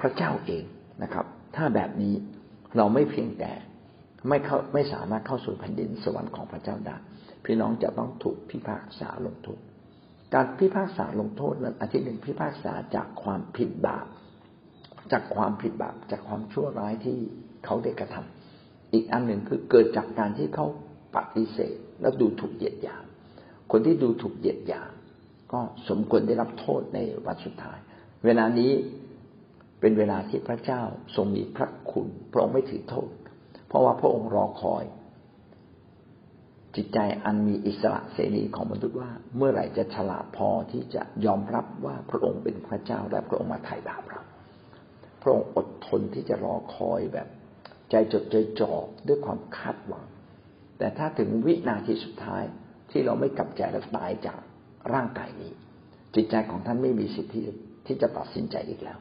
[0.00, 0.64] พระเจ้าเอง
[1.02, 2.14] นะครับ ถ้าแบบนี้
[2.76, 3.52] เราไม่เพียงแต่
[4.28, 6.96] ไม่เข้าไม่สามารถเข้าสู่แผ่นดินสวรรค์ของพระเจ้าได้
[7.44, 9.60] พี่น้องจะต้องถูกพิพากษาลงโทษ
[10.34, 14.06] การพิพากษาลงโทษนั้นอันที่หนึ่งพิพากษาจากความผิดบาป
[15.12, 17.18] จากความผิดบาปจากความชั่วร้ายที่
[17.64, 20.66] เขาได้กระทำอีกอันหนึ่งคือเกิดจากการที่เขา
[21.16, 23.04] ปฏิเสธแล้วดูถูกเหยียดหยาม
[23.72, 24.92] คนที่ดูถูกเหยียดหยาม
[25.52, 27.78] ก็สมควรได้รับโทษในวันสุดท้าย
[28.24, 28.72] เวลานี้
[29.80, 30.82] เป็นเวลาที่พระเจ้า
[31.16, 33.10] ทรงมีพระคุณพระองค์ไม่ถือโทษ
[33.68, 34.84] เพราะว่าพระองค์รอคอย
[36.76, 44.22] จิตใจอันมีอิสระเสรีของมนุษย์ว่า เมื่อไหร่จะฉลาดพอที่จะยอมรับว่าพระองค์เป็นพระเจ้าและพระองค์มาไถ่บาปเรา
[45.22, 47.28] พระองค์อดทนที่จะรอคอยแบบ
[47.90, 48.72] ใจจดใจจ่อ
[49.06, 50.06] ด้วยความคาดหวัง
[50.78, 52.44] แต่ถ้าถึงวินาทีสุดท้าย
[52.92, 54.40] ที่เราไม่กลับใจและตายจาก
[54.92, 55.52] ร่างกายนี้
[56.14, 58.98] จิตใจของท่านไม่มีสิทธิ์ที่จะตัดสินใจอีกแล้ว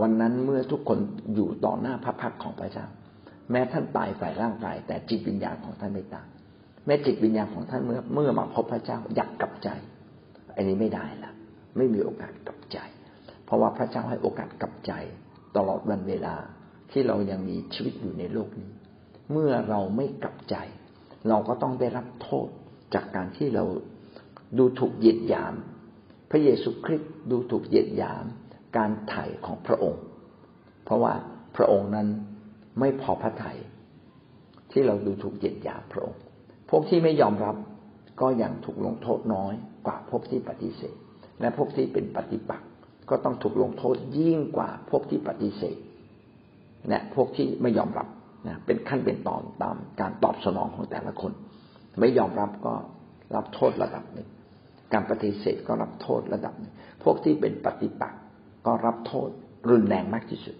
[0.00, 0.98] วันนั้นเมื่อทุกคน
[1.34, 2.86] อยู่ต่อหน้าพระพักของพระเจ้า
[3.50, 6.28] แม้ท่านตายฝ่ายร่างกาย แต่จิตวิญญาณของท่านไม่ตาย
[6.86, 9.68] แม้จิตวิญญาณของท่านเมื่อเมื่อมาพบพระเจ้าอยากกลับใจ
[10.56, 11.32] อันนี้ไม่ได้ละ
[11.76, 12.78] ไม่มีโอกาสกลับใจ
[13.44, 14.92] เพราะว่าพระเจ้าให้โอกาสกลับใจ
[15.56, 16.34] ตลอดวันเวลา
[16.90, 18.70] ที่เรายังมีชีวิตอยู่ในโลกนี้
[19.32, 20.56] เมื่อเราไม่กลับใจ
[21.28, 22.48] เราก็ต้องได้รับโทษ
[22.94, 23.64] จากการที่เรา
[24.58, 25.54] ดูถูกเหยียดหยาม
[26.30, 28.24] พระเยซูคริสต์ดูถูกเหยียดหยาม
[28.76, 30.02] การไถ่ของพระองค์
[30.84, 31.14] เพราะว่า
[31.56, 32.08] พระองค์นั้น
[32.80, 33.58] ไม่พอพระทยัย
[34.70, 36.20] ที่เราดูถูกเหยียดหยามพระองค์
[36.70, 37.56] พวกที่ไม่ยอมรับ
[38.20, 39.54] ก็ยังถูกลงโทษน้อย
[39.86, 40.96] กว่าพวกที่ปฏิเสธ
[41.40, 42.68] และพวกที่เป็นปฏิปักษ์
[43.10, 45.76] ก็ต้องถูกลงโทษยิ่งกว่าพวกที่ปฏิเสธ
[46.88, 48.08] และพวกที่ไม่ยอมรับ
[48.48, 51.32] นะเป็นขั้นเป็นตอนตามการตอบสนองของแต่ละคน
[51.98, 52.74] ไม่ยอมรับก็
[53.34, 54.28] รับโทษระดับหนึ่ง
[54.92, 58.20] การปฏิเสธก็รับโทษระดับหนึ่ง พวกที่เป็นปฏิปักษ์
[58.66, 59.28] ก็รับโทษ
[59.70, 60.56] รุนแรงมากที่สุด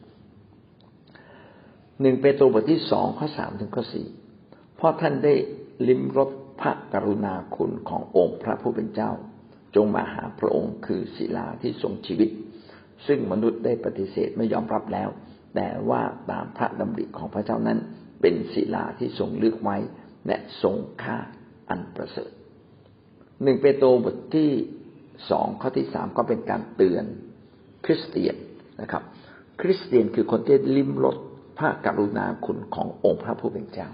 [2.01, 4.07] หนึ่งเปโตรบทที่สองข้อสามถึงข้อสี่
[4.77, 5.35] เพราะท่านได้
[5.89, 9.11] ลิ้มรสพระกรุณาคุณขององค์พระผู้เป็นเจ้า
[9.77, 12.31] จงมาหาพระองค์คือศิลาที่ทรงชีวิต
[13.07, 15.09] ซึ่งมนุษย์ได้ปฏิเสธไม่ยอมรับแล้ว
[15.55, 17.79] แต่ว่าตามพระดำริของพระเจ้านั้น
[18.21, 19.77] เป็นศิลาที่ทรงเลือกไว้
[20.27, 21.19] และทรงค่า
[21.71, 22.31] อันประเสริฐ
[23.43, 24.51] หนึ่งเปโตรบทที่
[25.31, 27.05] สองข้อที่สามก็เป็นการเตือน
[27.85, 28.37] คริสเตียน
[28.81, 29.03] นะครับ
[29.61, 31.17] คริสเตียนคือคนที่ลิ้มรส
[31.59, 33.89] พระกรุณาคุณขององค์พระผู้เป็นเจ้า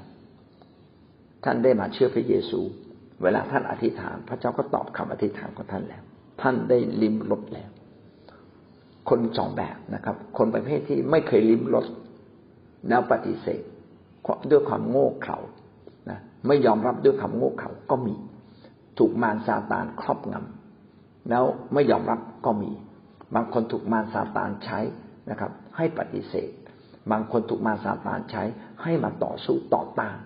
[1.45, 2.61] ท่านได้มาเชื่อพระเยซู
[3.23, 6.03] เวลาท่านอธิษฐาน พระเจ้าก็ตอบคำอธิษฐานของท่านแล้ว
[6.43, 7.71] ท่านได้ลิ้มรสแล้ว
[9.09, 11.87] คนสองแบบนะครับ คนประเภทที่ไม่เคยลิ้มรส
[12.89, 13.63] แล้วปฏิเสธ
[14.51, 15.39] ด้วยความโง่เขลา
[16.47, 18.15] ไม่ยอมรับด้วยความโง่เขลาก็มี
[18.99, 22.71] ถูกมารซาตานครอบงำแล้วไม่ยอมรับก็มี
[23.35, 24.79] บางคนถูกมารซาตานใช้
[25.31, 26.51] นะครับ ให้ปฏิเสธ
[27.11, 28.43] บางคนถูกมารซาตานใช้
[28.83, 30.17] ให้มาต่อสู้ต่อต้าน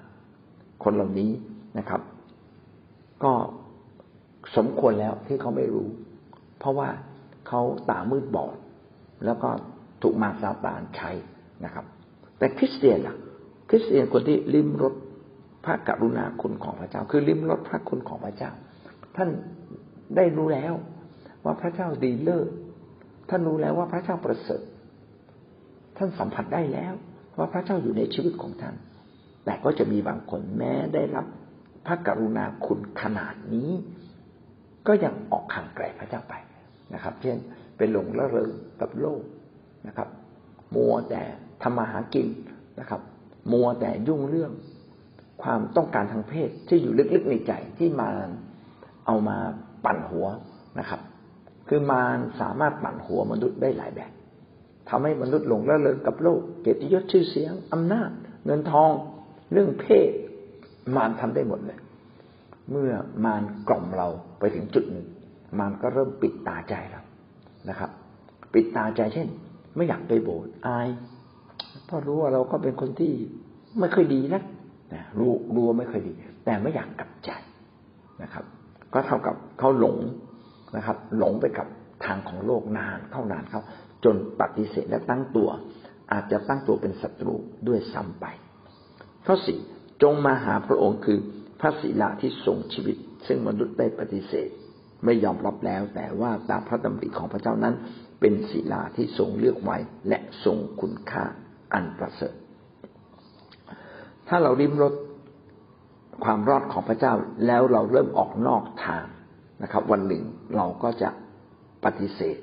[0.84, 1.30] คนเหล่านี้
[1.78, 2.00] นะครับ
[3.24, 3.32] ก็
[4.56, 5.88] สมควรแล้วที่เขาไม่รู้
[6.58, 6.88] เพราะว่า
[7.48, 8.56] เขาตามืดบอด
[9.24, 9.50] แล้วก็
[10.02, 11.10] ถูกมารซาตานใช้
[11.64, 11.84] นะครับ
[12.38, 13.16] แต่คริสเตียนล่ะ
[13.68, 14.94] คริสเตียนคนที่ลิ้มรส
[15.64, 18.50] พระกรุณาคุณของพระเจ้า คือลิ้มรสพระคุณของพระเจ้า
[19.16, 19.28] ท่าน
[20.16, 20.72] ได้รู้แล้ว
[21.44, 22.48] ว่าพระเจ้าดีเลิศ
[23.30, 24.62] ท่านรู้แล้วว่าพระเจ้าประเสริฐ
[25.96, 26.92] ท่านสัมผัสได้แล้ว
[27.38, 28.74] ว่าพระเจ้าอยู่ในชีวิตของท่าน
[29.44, 31.26] แต่ก็จะมีบางคนแม้ได้รับ
[31.86, 33.70] พระกรุณาคุณขนาดนี้
[34.86, 36.34] ก็ยังออกห่างไกลพระเจ้าไป
[36.94, 37.36] นะครับ เช่น
[37.76, 38.50] เป็นหลงละเริง
[38.80, 39.22] กับโลก
[39.86, 40.08] นะครับ
[40.76, 41.22] มัวแต่
[41.62, 42.28] ทำมาหากิน
[42.80, 43.00] นะครับ
[43.52, 44.52] มัวแต่ยุ่งเรื่อง
[45.42, 48.28] ความต้องการทางเพศที่อยู่ลึกๆในใจที่มาร
[49.06, 49.36] เอามา
[49.84, 50.26] ปั่นหัว
[50.78, 51.00] นะครับ
[51.68, 54.12] คือมารสามารถปั่นหัวมนุษย์ได้หลายแบบ
[54.88, 58.10] ทำให้มนุษย์หลงละเลงกับโลก เกียรติยศชื่อเสียงอำนาจ
[58.46, 58.90] เงินทอง
[59.52, 60.10] เรื่องเพศ
[60.96, 61.78] มารทำได้หมดเลย
[62.70, 62.92] เมื่อ
[63.24, 65.06] มารกล่อมเราไปถึงจุดหนึ่ง
[65.58, 67.02] มารก็เริ่มปิดตาใจเรา
[67.68, 67.90] นะครับ
[68.54, 69.28] ปิดตาใจเช่น
[69.76, 70.88] ไม่อยากไปโบสถ์อาย
[71.86, 73.12] เพราะรู้ว่าเราก็เป็นคนที่
[73.78, 74.42] ไม่ค่อยดีนะ
[75.18, 76.12] รู้รู้ว่าไม่ค่อยดี
[76.44, 77.30] แต่ไม่อยากกลับใจ
[78.22, 78.44] นะครับ
[78.94, 79.96] ก็เท่ากับเขาหลง
[80.76, 81.66] นะครับ หลงไปกับ
[82.04, 83.60] ทางของโลกนานเข้านานเข้า
[84.04, 85.48] จนปฏิเสธและตั้งตัว
[86.12, 87.34] อาจจะตั้งตัวเป็นศัตรู
[87.68, 88.26] ด้วยซ้ำไป
[89.26, 89.58] ข้อสี่
[90.02, 91.18] จงมาหาพระองค์คือ
[91.60, 94.48] พระศีลาที่ทรงชีวิต ซึ่งมนุษย์ได้ปฏิเสธ
[95.04, 97.74] ไม่ยอมรับแล้ว แต่ว่าตามพระดำริของพระเจ้านั้น
[98.20, 99.76] เป็นศีลาที่ทรงเลือกไว้
[100.08, 101.24] และทรงคุณค่า
[101.74, 102.34] อันประเสริฐ
[104.28, 104.94] ถ้าเราริมรถ
[106.24, 107.14] ความรอดของพระเจ้า
[107.46, 109.04] แล้วเราเริ่มออกนอกทาง
[109.62, 110.22] นะครับ วันหนึ่ง
[110.56, 111.10] เราก็จะ
[111.84, 112.38] ปฏิเสธ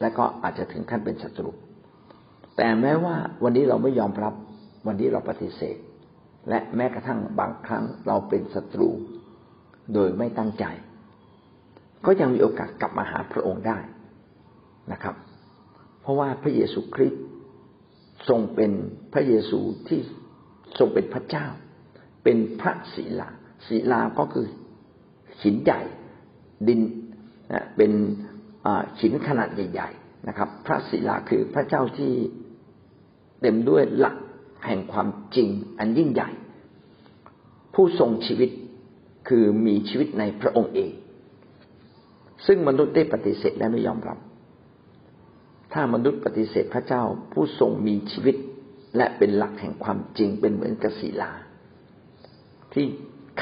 [0.00, 1.50] และก็อาจจะถึงขั้นเป็นศัตรู
[2.56, 4.34] แต่แม้ว่าวันนี้เราไม่ยอมรับ
[4.86, 5.76] วันนี้เราปฏิเสธ
[6.48, 8.88] และแม้กระทั่งบางครั้งเราเป็นศัตรู
[9.94, 10.64] โดยไม่ตั้งใจ
[12.06, 13.78] ก็ยังมีโอกาสกลับมาหาพระองค์ได้
[14.92, 15.16] นะครับ
[16.00, 17.22] เพราะว่าพระเยซูคริสต์
[18.28, 18.72] ทรงเป็น
[19.12, 20.00] พระเยซูที่
[20.78, 21.46] ทรงเป็นพระเจ้า
[22.24, 23.28] เป็นพระศีลา
[23.66, 24.46] ศีลาก็คือ
[25.42, 25.80] หินใหญ่
[26.68, 26.80] ดิน
[27.52, 27.92] นะเป็น
[29.00, 32.12] หินขนาดใหญ่ ๆ นะครับ พระศิลาคือพระเจ้าที่
[33.40, 34.16] เต็มด้วยหลัก
[34.66, 35.48] แห่งความจริง
[35.78, 36.30] อันยิ่งใหญ่
[37.74, 38.50] ผู้ทรงชีวิต
[39.28, 40.90] คือมีชีวิตในพระองค์เอง
[42.46, 44.18] ซึ่งมนุษย์ได้ปฏิเสธและไม่ยอมรับ
[45.72, 47.02] ถ้ามนุษย์ปฏิเสธพระเจ้า
[47.32, 48.36] ผู้ทรงมีชีวิต
[48.96, 51.32] และเป็นหลักแห่งความจริงเป็นเหมือนกศิลา
[52.72, 52.84] ที่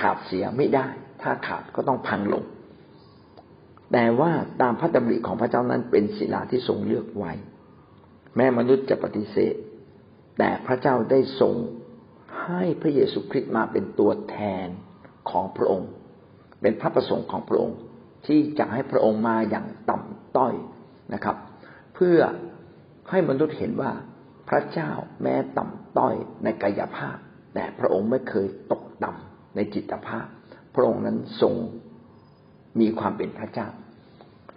[0.00, 0.86] ขาดเสียไม่ได้
[1.22, 2.44] ถ้าขาดก็ต้องพังลง
[3.92, 7.32] แต่ว่าตามพระดำริของพระเจ้านั้นเป็นศิลาที่ทรงเลือกไว้
[8.36, 9.54] แม้มนุษย์จะปฏิเสธ
[10.38, 11.54] แต่พระเจ้าได้ทรง
[12.44, 14.68] ให้พระเยซูคริสต์มาเป็นตัวแทน
[15.30, 15.90] ของพระองค์
[16.60, 17.78] เป็นพระประสงค์ของพระองค์
[18.26, 20.54] ที่จะให้พระองค์มาอย่างต่ำต้อย
[21.14, 21.36] นะครับ
[21.94, 22.18] เพื่อ
[23.10, 23.92] ให้มนุษย์เห็นว่า
[24.48, 24.90] พระเจ้า
[25.22, 27.16] แม้ต่ำต้อยในกายภาพ
[27.54, 30.26] แต่พระองค์ไม่เคยตกต่ำในจิตภาพ
[30.74, 31.54] พระองค์นั้นทรง
[32.80, 33.68] มีความเป็นพระเจ้า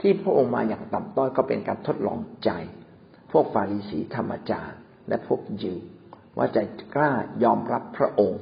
[0.01, 2.49] ที่พระองค์มาอย่างต่ำต้อยก็เป็นการทดลองใจ
[3.31, 4.75] พวกฟาริสีธรรมจาร
[5.07, 5.77] และพวกยิว
[6.37, 6.61] ว่าจะ
[6.95, 8.41] กล้ายอมรับพระองค์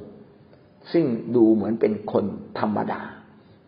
[0.92, 1.06] ซึ่ง
[1.36, 2.24] ดูเหมือนเป็นคน
[2.60, 3.02] ธรรมดา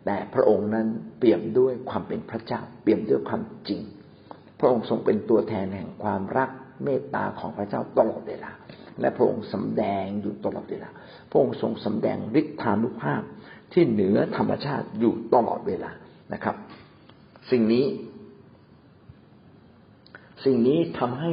[0.05, 0.87] แต่พระองค์นั้น
[1.17, 3.81] เปี่ยมด้วยความเป็นพระเจ้า เปี่ยมด้วยความจริง
[4.59, 6.49] พระองค์ทรงเป็นตัวแทนแห่งความรัก
[6.83, 8.51] เมตตาของพระเจ้าตลอดเวลา
[8.99, 10.89] และพระองค์สำแดงอยู่ตลอดเวลา
[11.29, 13.21] พระองค์ทรงสำแดงฤทธานุภาพ
[13.73, 15.91] ที่เหนือธรรมชาติอยู่ตลอดเวลา
[16.33, 16.55] นะครับ
[17.51, 17.85] สิ่งนี้
[20.43, 21.31] สิ่งนี้ทำให้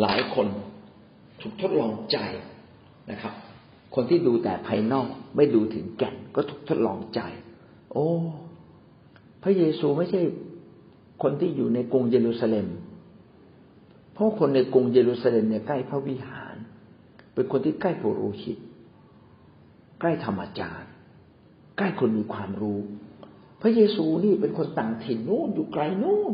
[0.00, 0.46] หลายคน
[1.40, 2.18] ถูกทดลองใจ
[3.10, 3.34] นะครับ
[3.94, 5.06] คนที่ดูแต่ภายนอก
[5.36, 7.20] ไม่ดูถึงแก่นก็ถูกทดลองใจ
[7.92, 8.08] โอ้
[9.42, 10.20] พระเยซูไม่ใช่
[11.22, 12.66] คนที่อยู่ในกรุงเยรูซาเล็ม
[14.12, 16.54] เพราะคนในกรุงเยรูซาเล็มเนี่ยใกล้พระวิหาร
[17.34, 18.58] เป็นคนที่ใกล้ปุโรหิต
[20.00, 20.90] ใกล้ธรรมจารย์
[21.78, 22.80] ใกล้คนมีความรู้
[23.62, 26.32] พระเยซูนี่เป็นคนต่างถิ่นนู่นอยู่ไกลนู่น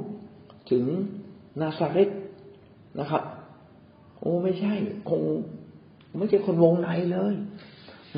[0.71, 0.85] ถึง
[1.61, 2.11] นาซาเรต
[2.99, 3.23] นะครับ
[4.19, 4.75] โอ้ไม่ใช่
[5.11, 5.23] คง
[6.19, 7.35] ไม่ใช่คนวงในเลย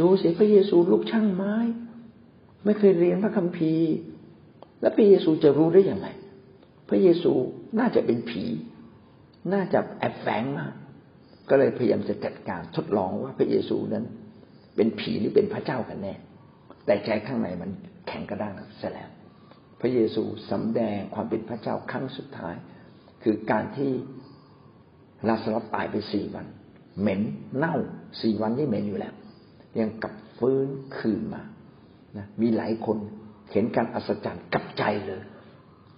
[0.00, 1.54] ดูสิพระเยซูลูกช่างไม้
[2.64, 3.90] ไม่เคยเรียนพระคัมภีร์
[4.80, 6.08] แล้วพระเยซูจะรู้ได้อย่างไร
[6.88, 7.32] พระเยซู
[7.78, 8.44] น่าจะเป็นผี
[9.52, 10.72] น่าจะแอบแฝงมาก
[11.50, 14.04] ก็เลยพยายามจะจัดการทดลองว่าพระเยซูนั้น
[14.76, 16.14] เป็นผีหรือเป็นพระเจ้ากันแน่
[16.86, 17.70] แต่ใจข้างในมัน
[18.08, 19.10] แข็งกระด้างเสียแล้ว
[19.80, 22.54] พระเยซูสำแดงความเป็นพระเจ้าครั้งสุดท้าย
[23.22, 23.90] คือการที่
[25.28, 26.46] ลาสลัสตายไปสี่วัน
[27.00, 27.20] เหม็น
[27.56, 27.76] เน่า
[28.22, 29.14] สี่วันนี่เหม็นอยู่แล้ว
[29.80, 31.42] ยังกลับฟื้นคืนมา
[32.16, 32.98] นะมีหลายคน
[33.52, 35.22] เห็นการอัศจรรย์กับใจเลย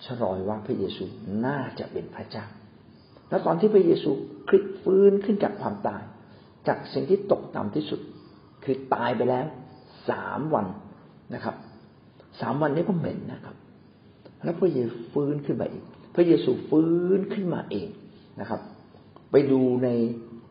[0.05, 1.05] ชรอยว่าพระเยซู
[1.47, 2.47] น่าจะเป็นพระเจ้า
[3.33, 4.11] แล้วตอนที่พระเยซู
[4.49, 6.03] คริสต์ฟื้นขึ้นจากความตาย
[6.66, 8.01] จากสิ่งที่ตกต่ำที่สุด
[8.64, 9.47] คือตายไปแล้ว
[10.11, 10.66] สามวัน
[11.35, 11.57] นะครับ
[12.40, 13.57] สามวันนี้ก็เหม็นนะครับ
[14.45, 17.88] แล้วพระเยซูฟื้นขึ้นมาอีก พระเยซูฟื้นขึ้นมาเอง
[18.40, 18.61] นะครับ
[19.31, 19.88] ไปดูใน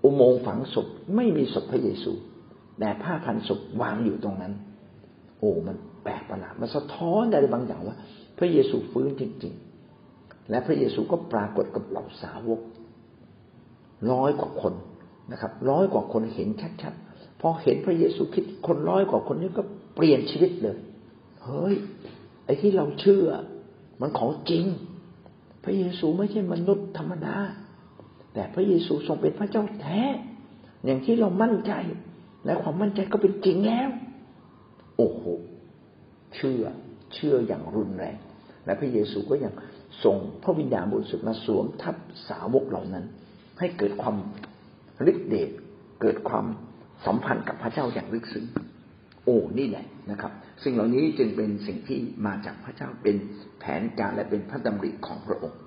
[0.04, 2.12] อุโมงค์ฝังศพไม่มีศพพระเยซู
[2.80, 4.54] แต่ผ้าพันศพวางอยู่ตรงนั้น
[5.40, 7.98] โอ้มันแปลกประหลาดมันสะท้อนอะไรบางอย่างว่า
[8.38, 9.71] พระเยซูฟื้นจริง ๆ
[10.52, 12.62] และพระเยซูก็ปรากฏกับเหล่าสาวก
[14.12, 14.74] ร้อยกว่าคน
[15.32, 16.50] นะครับร้อยกว่าคนเห็น
[16.82, 19.64] ชัดๆพอเห็นพระเยซูคิดคนร้อยกว่าคนนี้ก็
[19.96, 20.78] เปลี่ยนชีวิตเลย
[21.44, 21.76] เฮ้ย
[22.46, 23.26] ไอ้ที่เราเชื่อ
[24.02, 24.66] มันของจริง
[25.64, 27.38] พระเยซูไม่ใช่มนุษย์ธรรมดา
[28.34, 30.02] แต่พระเยซูทรงเป็นพระเจ้าแท้
[30.86, 31.74] อย่างที่เรามั่นใจ
[32.46, 33.90] และความมั่นใจก็เป็นจริงแล้ว
[34.98, 35.24] โอ้โห
[36.36, 36.64] เชื่อ
[37.14, 38.18] เชื่ออย่างรุนแรง
[38.66, 39.54] และพระเยซูก็ยัง
[40.04, 41.96] ส่งพระวิญญาณบริสุทธิ์มาสวมทับ
[42.30, 43.06] สาวกเหล่านั้น
[43.60, 44.16] ให้เกิดความ
[45.12, 45.50] ฤทธิ์เดช
[46.02, 46.46] เกิดความ
[47.06, 48.46] สัมพันธ์กับพระเจ้าอย่างลึกซึ้ง
[49.26, 50.32] โอ้นี่แหละนะครับ
[50.64, 53.16] สิ่งเหล่านี้จึงเป็นสิ่งที่มาจากพระเจ้าเป็น
[53.60, 55.60] แผนการและเป็นพระดำริของพระองค์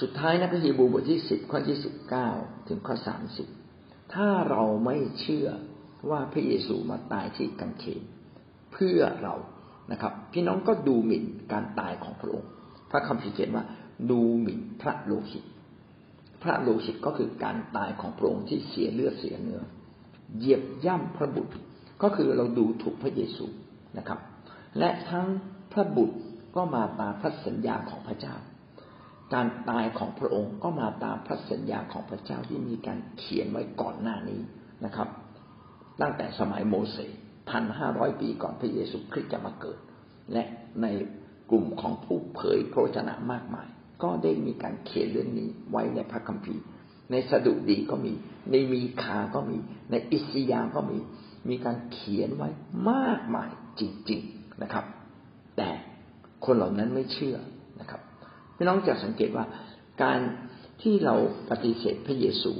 [0.00, 2.28] สุดท้ายนะพระฮีบูบทที่สิบข้อที่สิบเก้า
[2.68, 3.48] ถึงข้อสามสิบ
[4.14, 5.48] ถ้าเราไม่เชื่อ
[6.10, 8.02] ว่าพระเยซูมาตายที่กังเขน
[8.72, 9.34] เพื่อเรา
[9.90, 12.48] นะครับ พี่น้องก็ดูหมิ่นการตายของพระองค์
[12.90, 13.64] พระคำพิเศษว่า
[14.10, 15.44] ดูหมิ่นพระโลหิต
[16.42, 19.62] พระโลหิตก็คือการตายของพระองค์ที่เสียเลือดเสียเนื้อ
[20.38, 21.52] เหยียบย่ำพระบุตร
[22.02, 23.46] ก็คือเราดูถูกพระเยซู
[23.98, 24.18] นะครับ
[24.78, 25.26] และทั้ง
[25.72, 26.16] พระบุตร
[26.56, 28.34] ก็มาตามพระสัญญาของพระเจ้า
[29.34, 34.40] การตายของพระองค์ก็มาตามพระสัญญาของพระเจ้าที่มีการเขียนไว้ก่อนหน้านี้
[34.84, 35.08] นะครับ
[36.00, 37.12] ตั้งแต่สมัยโมเสส
[37.50, 39.78] พันห้าร้อยปีก่อนพระเยซูคริสต์จะมาเกิด
[40.32, 40.44] และ
[40.82, 40.86] ใน
[41.50, 43.68] กลุ่มของผู้เผยพระวจนะมากมาย
[44.02, 46.64] ก็ได้มีการเขียนเรื่องนี้ไว้ในพระคัมภีร์
[47.10, 48.12] ในสดุดีก็มี
[48.50, 49.56] ในมีคาก็มี
[49.90, 50.98] ในอิสยาห์ก็มี
[51.48, 52.48] มีการเขียนไว้
[52.90, 53.50] มากมาย
[53.80, 54.84] จริง ๆนะครับ
[55.56, 55.70] แต่
[56.44, 57.36] คนเหล่านั้นไม่เชื่อ
[57.80, 58.00] นะครับ
[58.56, 59.44] พี่น้องจะสังเกตว่า
[60.02, 60.20] การ
[60.82, 61.14] ที่เรา
[61.50, 62.52] ปฏิเสธพระเยซู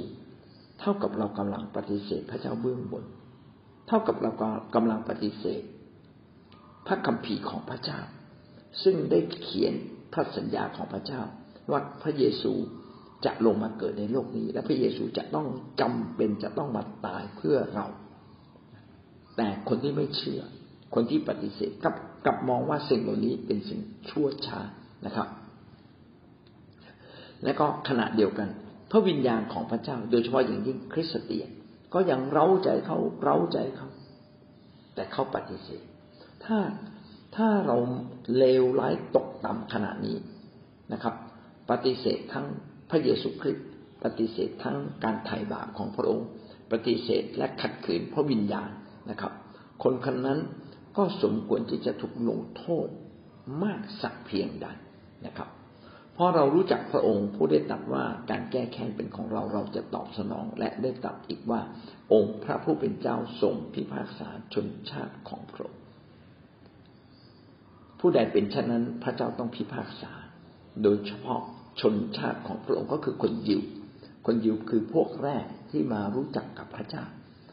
[0.79, 3.03] เท่ากับเรากำลังปฏิเสธพระเจ้าเบื้องบน
[3.87, 4.31] เท่ากับเรา
[4.75, 5.61] กำลังปฏิเสธ
[6.87, 7.99] พระคัมภีร์ของพระเจ้า
[8.83, 9.73] ซึ่งได้เขียน
[10.13, 11.21] พระสัญญาของพระเจ้า
[11.71, 12.53] ว่าพระเยซู
[13.25, 15.47] จะลงมาเกิดในโลกนี้ และพระเยซูจะต้อง
[15.81, 17.85] จำเป็นจะต้องมาตายเพื่อเรา
[19.37, 20.41] แต่คนที่ไม่เชื่อ
[20.95, 24.59] คนที่ปฏิเสธกับกับมองว่าสิ่งเหล่านี้เป็นสิ่งชั่วช้า
[25.05, 25.27] นะครับ
[27.43, 28.49] และก็ขณะเดียวกัน
[28.91, 31.49] พระวิญญาณของพระเจ้า โดยเฉพาะอย่างยิ่งคริสเตียน
[31.93, 33.87] ก็ยังเร้าใจเขาเร้าใจเขา
[34.95, 35.83] แต่เขาปฏิเสธ
[36.45, 36.59] ถ้า
[37.35, 37.77] ถ้าเรา
[38.37, 40.17] เลวร้ายตกต่ำขนาดนี้
[40.93, 41.15] นะครับ
[41.69, 42.45] ปฏิเสธทั้ง
[42.89, 43.67] พระเยซูคริสต์
[44.03, 46.27] ปฏิเสธทั้งการไถ่บาปของพระองค์
[46.71, 48.69] ปฏิเสธและขัดขืนพระวิญญาณ
[49.09, 49.33] นะครับ
[49.83, 50.39] คนคนนั้น
[50.97, 52.87] ก็สมควรที่จะถูกลงโทษ
[53.63, 54.67] มากสักเพียงใด
[55.25, 55.49] นะครับ
[56.13, 61.61] เพราะเรารู้จักพระองค์ผู้ได้ตรัสว่าการแก้แค้นเป็นของเราเราจะตอบสนอง และได้ตรัสอีกว่า
[62.13, 65.81] องค์พระผู้เป็นเจ้าทรงพิพากษาชนชาติของพระองค์
[67.99, 70.11] ผู้ใดเป็นเช่นนั้นพระเจ้าต้องพิพากษา
[70.83, 71.41] โดยเฉพาะ
[71.81, 73.61] ชนชาติของพระองค์ก็คือคนยิว
[74.25, 77.05] คนยิวคือพวกแรกที่มารู้จักกับพระเจ้า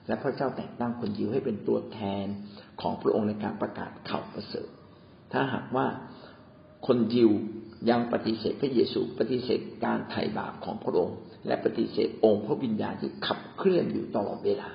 [0.06, 2.26] และพระเจ้าแต่งตั้งคนยิวให้เป็นตัวแทน
[2.80, 4.68] ของพระองค์ในการประกาศข่าวประเสริฐ
[5.32, 5.86] ถ้าหากว่า
[6.86, 7.30] คนยิว
[7.88, 11.16] ยังปฏิเสธพระเยซูปฏิเสธการไถ่บาปของพระองค์
[11.46, 14.70] และปฏิเสธองค์พระวิญญาณที่ขับเคลื่อนอยู่ตลอดเวลา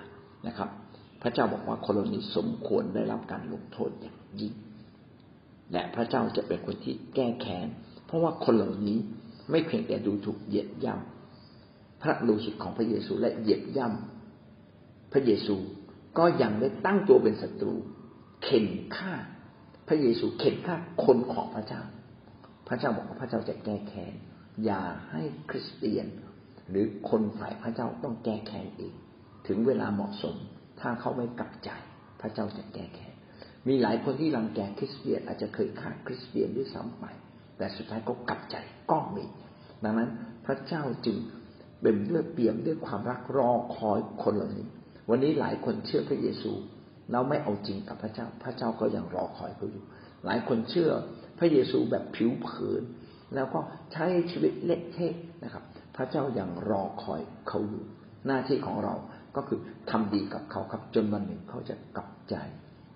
[0.47, 0.69] นะครับ
[1.21, 4.53] พระเจ้าบอกว่าคนเหล่านี้สมควรได้รับการลงโทษอย่างยิ่ง
[5.71, 7.67] และพระเจ้าจะเป็นคนที่แก้แค้น
[8.05, 8.97] เพราะว่าคนเหล่านี้
[9.51, 15.55] ไม่เพียงแต่ดูถูกเหยียดย่ำพระโลหิตของพระเยซูและเหยียดย่ำพระเยซู
[16.17, 17.75] ก็ยังได้ตั้งตัวเป็นศัตรู
[18.43, 18.65] เข็น
[18.95, 19.13] ฆ่า
[19.87, 21.81] พระเยซูเข็นฆ่าคนของพระเจ้า
[22.67, 24.13] พระเจ้าบอกว่าพระเจ้าจะแก้แค้น
[24.65, 26.07] อย่าให้คริสเตียน
[26.69, 28.93] หรือคนฝ่ายพระเจ้าต้องแก้แค้นอีก
[29.47, 30.35] ถึงเวลาเหมาะสม
[30.79, 31.69] ถ้าเขาไม่กลับใจ
[32.21, 33.13] พระเจ้าจะแก้แค้น
[33.67, 37.05] มีหลายคนที่รังแกคริสเตียนอาจจะเคยฆ่าคริสเตียนด้วยซ้ำไป
[37.57, 38.55] แต่สุดท้ายก็กลับใจ
[38.91, 39.25] ก็มี
[39.83, 40.09] ดังนั้น
[40.45, 41.17] พระเจ้าจึง
[41.81, 44.67] เป็นเลือดเปี่ยมด้วยความรักรอคอยคนเหล่านี้
[45.09, 46.51] วันนี้หลายคนเชื่อพระเยซู
[47.11, 49.85] เราไม่เอาจริงกับพระเจ้า พระเจ้าก็ยังรอคอยเขาอยู่
[50.25, 50.91] หลายคนเชื่อ
[51.39, 52.83] พระเยซูแบบผิวเผิน
[53.35, 53.59] แล้วก็
[53.93, 55.13] ใช้ชีวิตเละเทะ
[55.43, 55.63] นะครับ
[55.95, 57.83] พระเจ้ายังรอคอยเขาอยู่
[58.27, 58.95] หน้าที่ของเรา
[59.35, 59.59] ก็คือ
[59.91, 62.35] ทำดีกับเขาครับจนวันหนึ่งเขาจะกลับใจ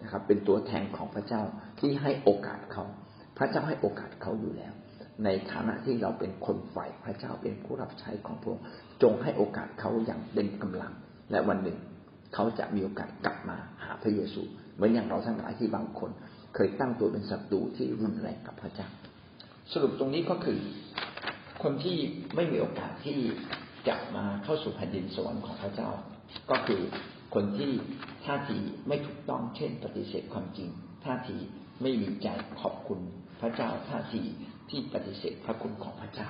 [0.04, 1.42] นะครับ เป็นตัวแทนของพระเจ้า
[1.80, 2.86] ที่ให้โอกาสเขา
[3.38, 4.74] พระเจ้าให้โอกาสเขาอยู่แล้ว
[5.24, 8.66] ในฐานะที่เราเป็นคนฝ่ายพระเจ้าเป็นผู้รับใช้ของพระองค์
[9.04, 10.94] จงให้โอกาสเขาอย่างเต็มกำลัง
[11.32, 11.78] และวันหนึ่ง
[12.34, 14.42] เขาจะมีโอกาสกลับมาหาพระเยซู
[14.76, 16.12] เหมือนอย่างเราทั้งหลายที่บางคน
[16.56, 18.90] เคยตั้งตัวเป็นศัตรูที่รุนแรงกับพระเจ้า
[19.72, 20.60] สรุปตรงนี้ก็คือ
[21.64, 21.98] คนที่
[22.36, 23.20] ไม่มีโอกาสที่
[23.88, 25.90] จะมาเข้าสู่แผ่นดินสวรรค์ของพระเจ้า
[26.52, 26.82] ก็คือ
[27.36, 27.72] คนที่
[28.26, 30.70] ท่าทีไม่ถูกต้อง เช่น ปฏิเสธความจริง
[31.06, 31.38] ท่าที
[31.82, 32.28] ไม่มีใจ
[32.62, 33.00] ขอบคุณ
[33.42, 34.22] พระเจ้าท่าที
[34.70, 36.30] ที่ปฏิเสธพระคุณของพระเจ้า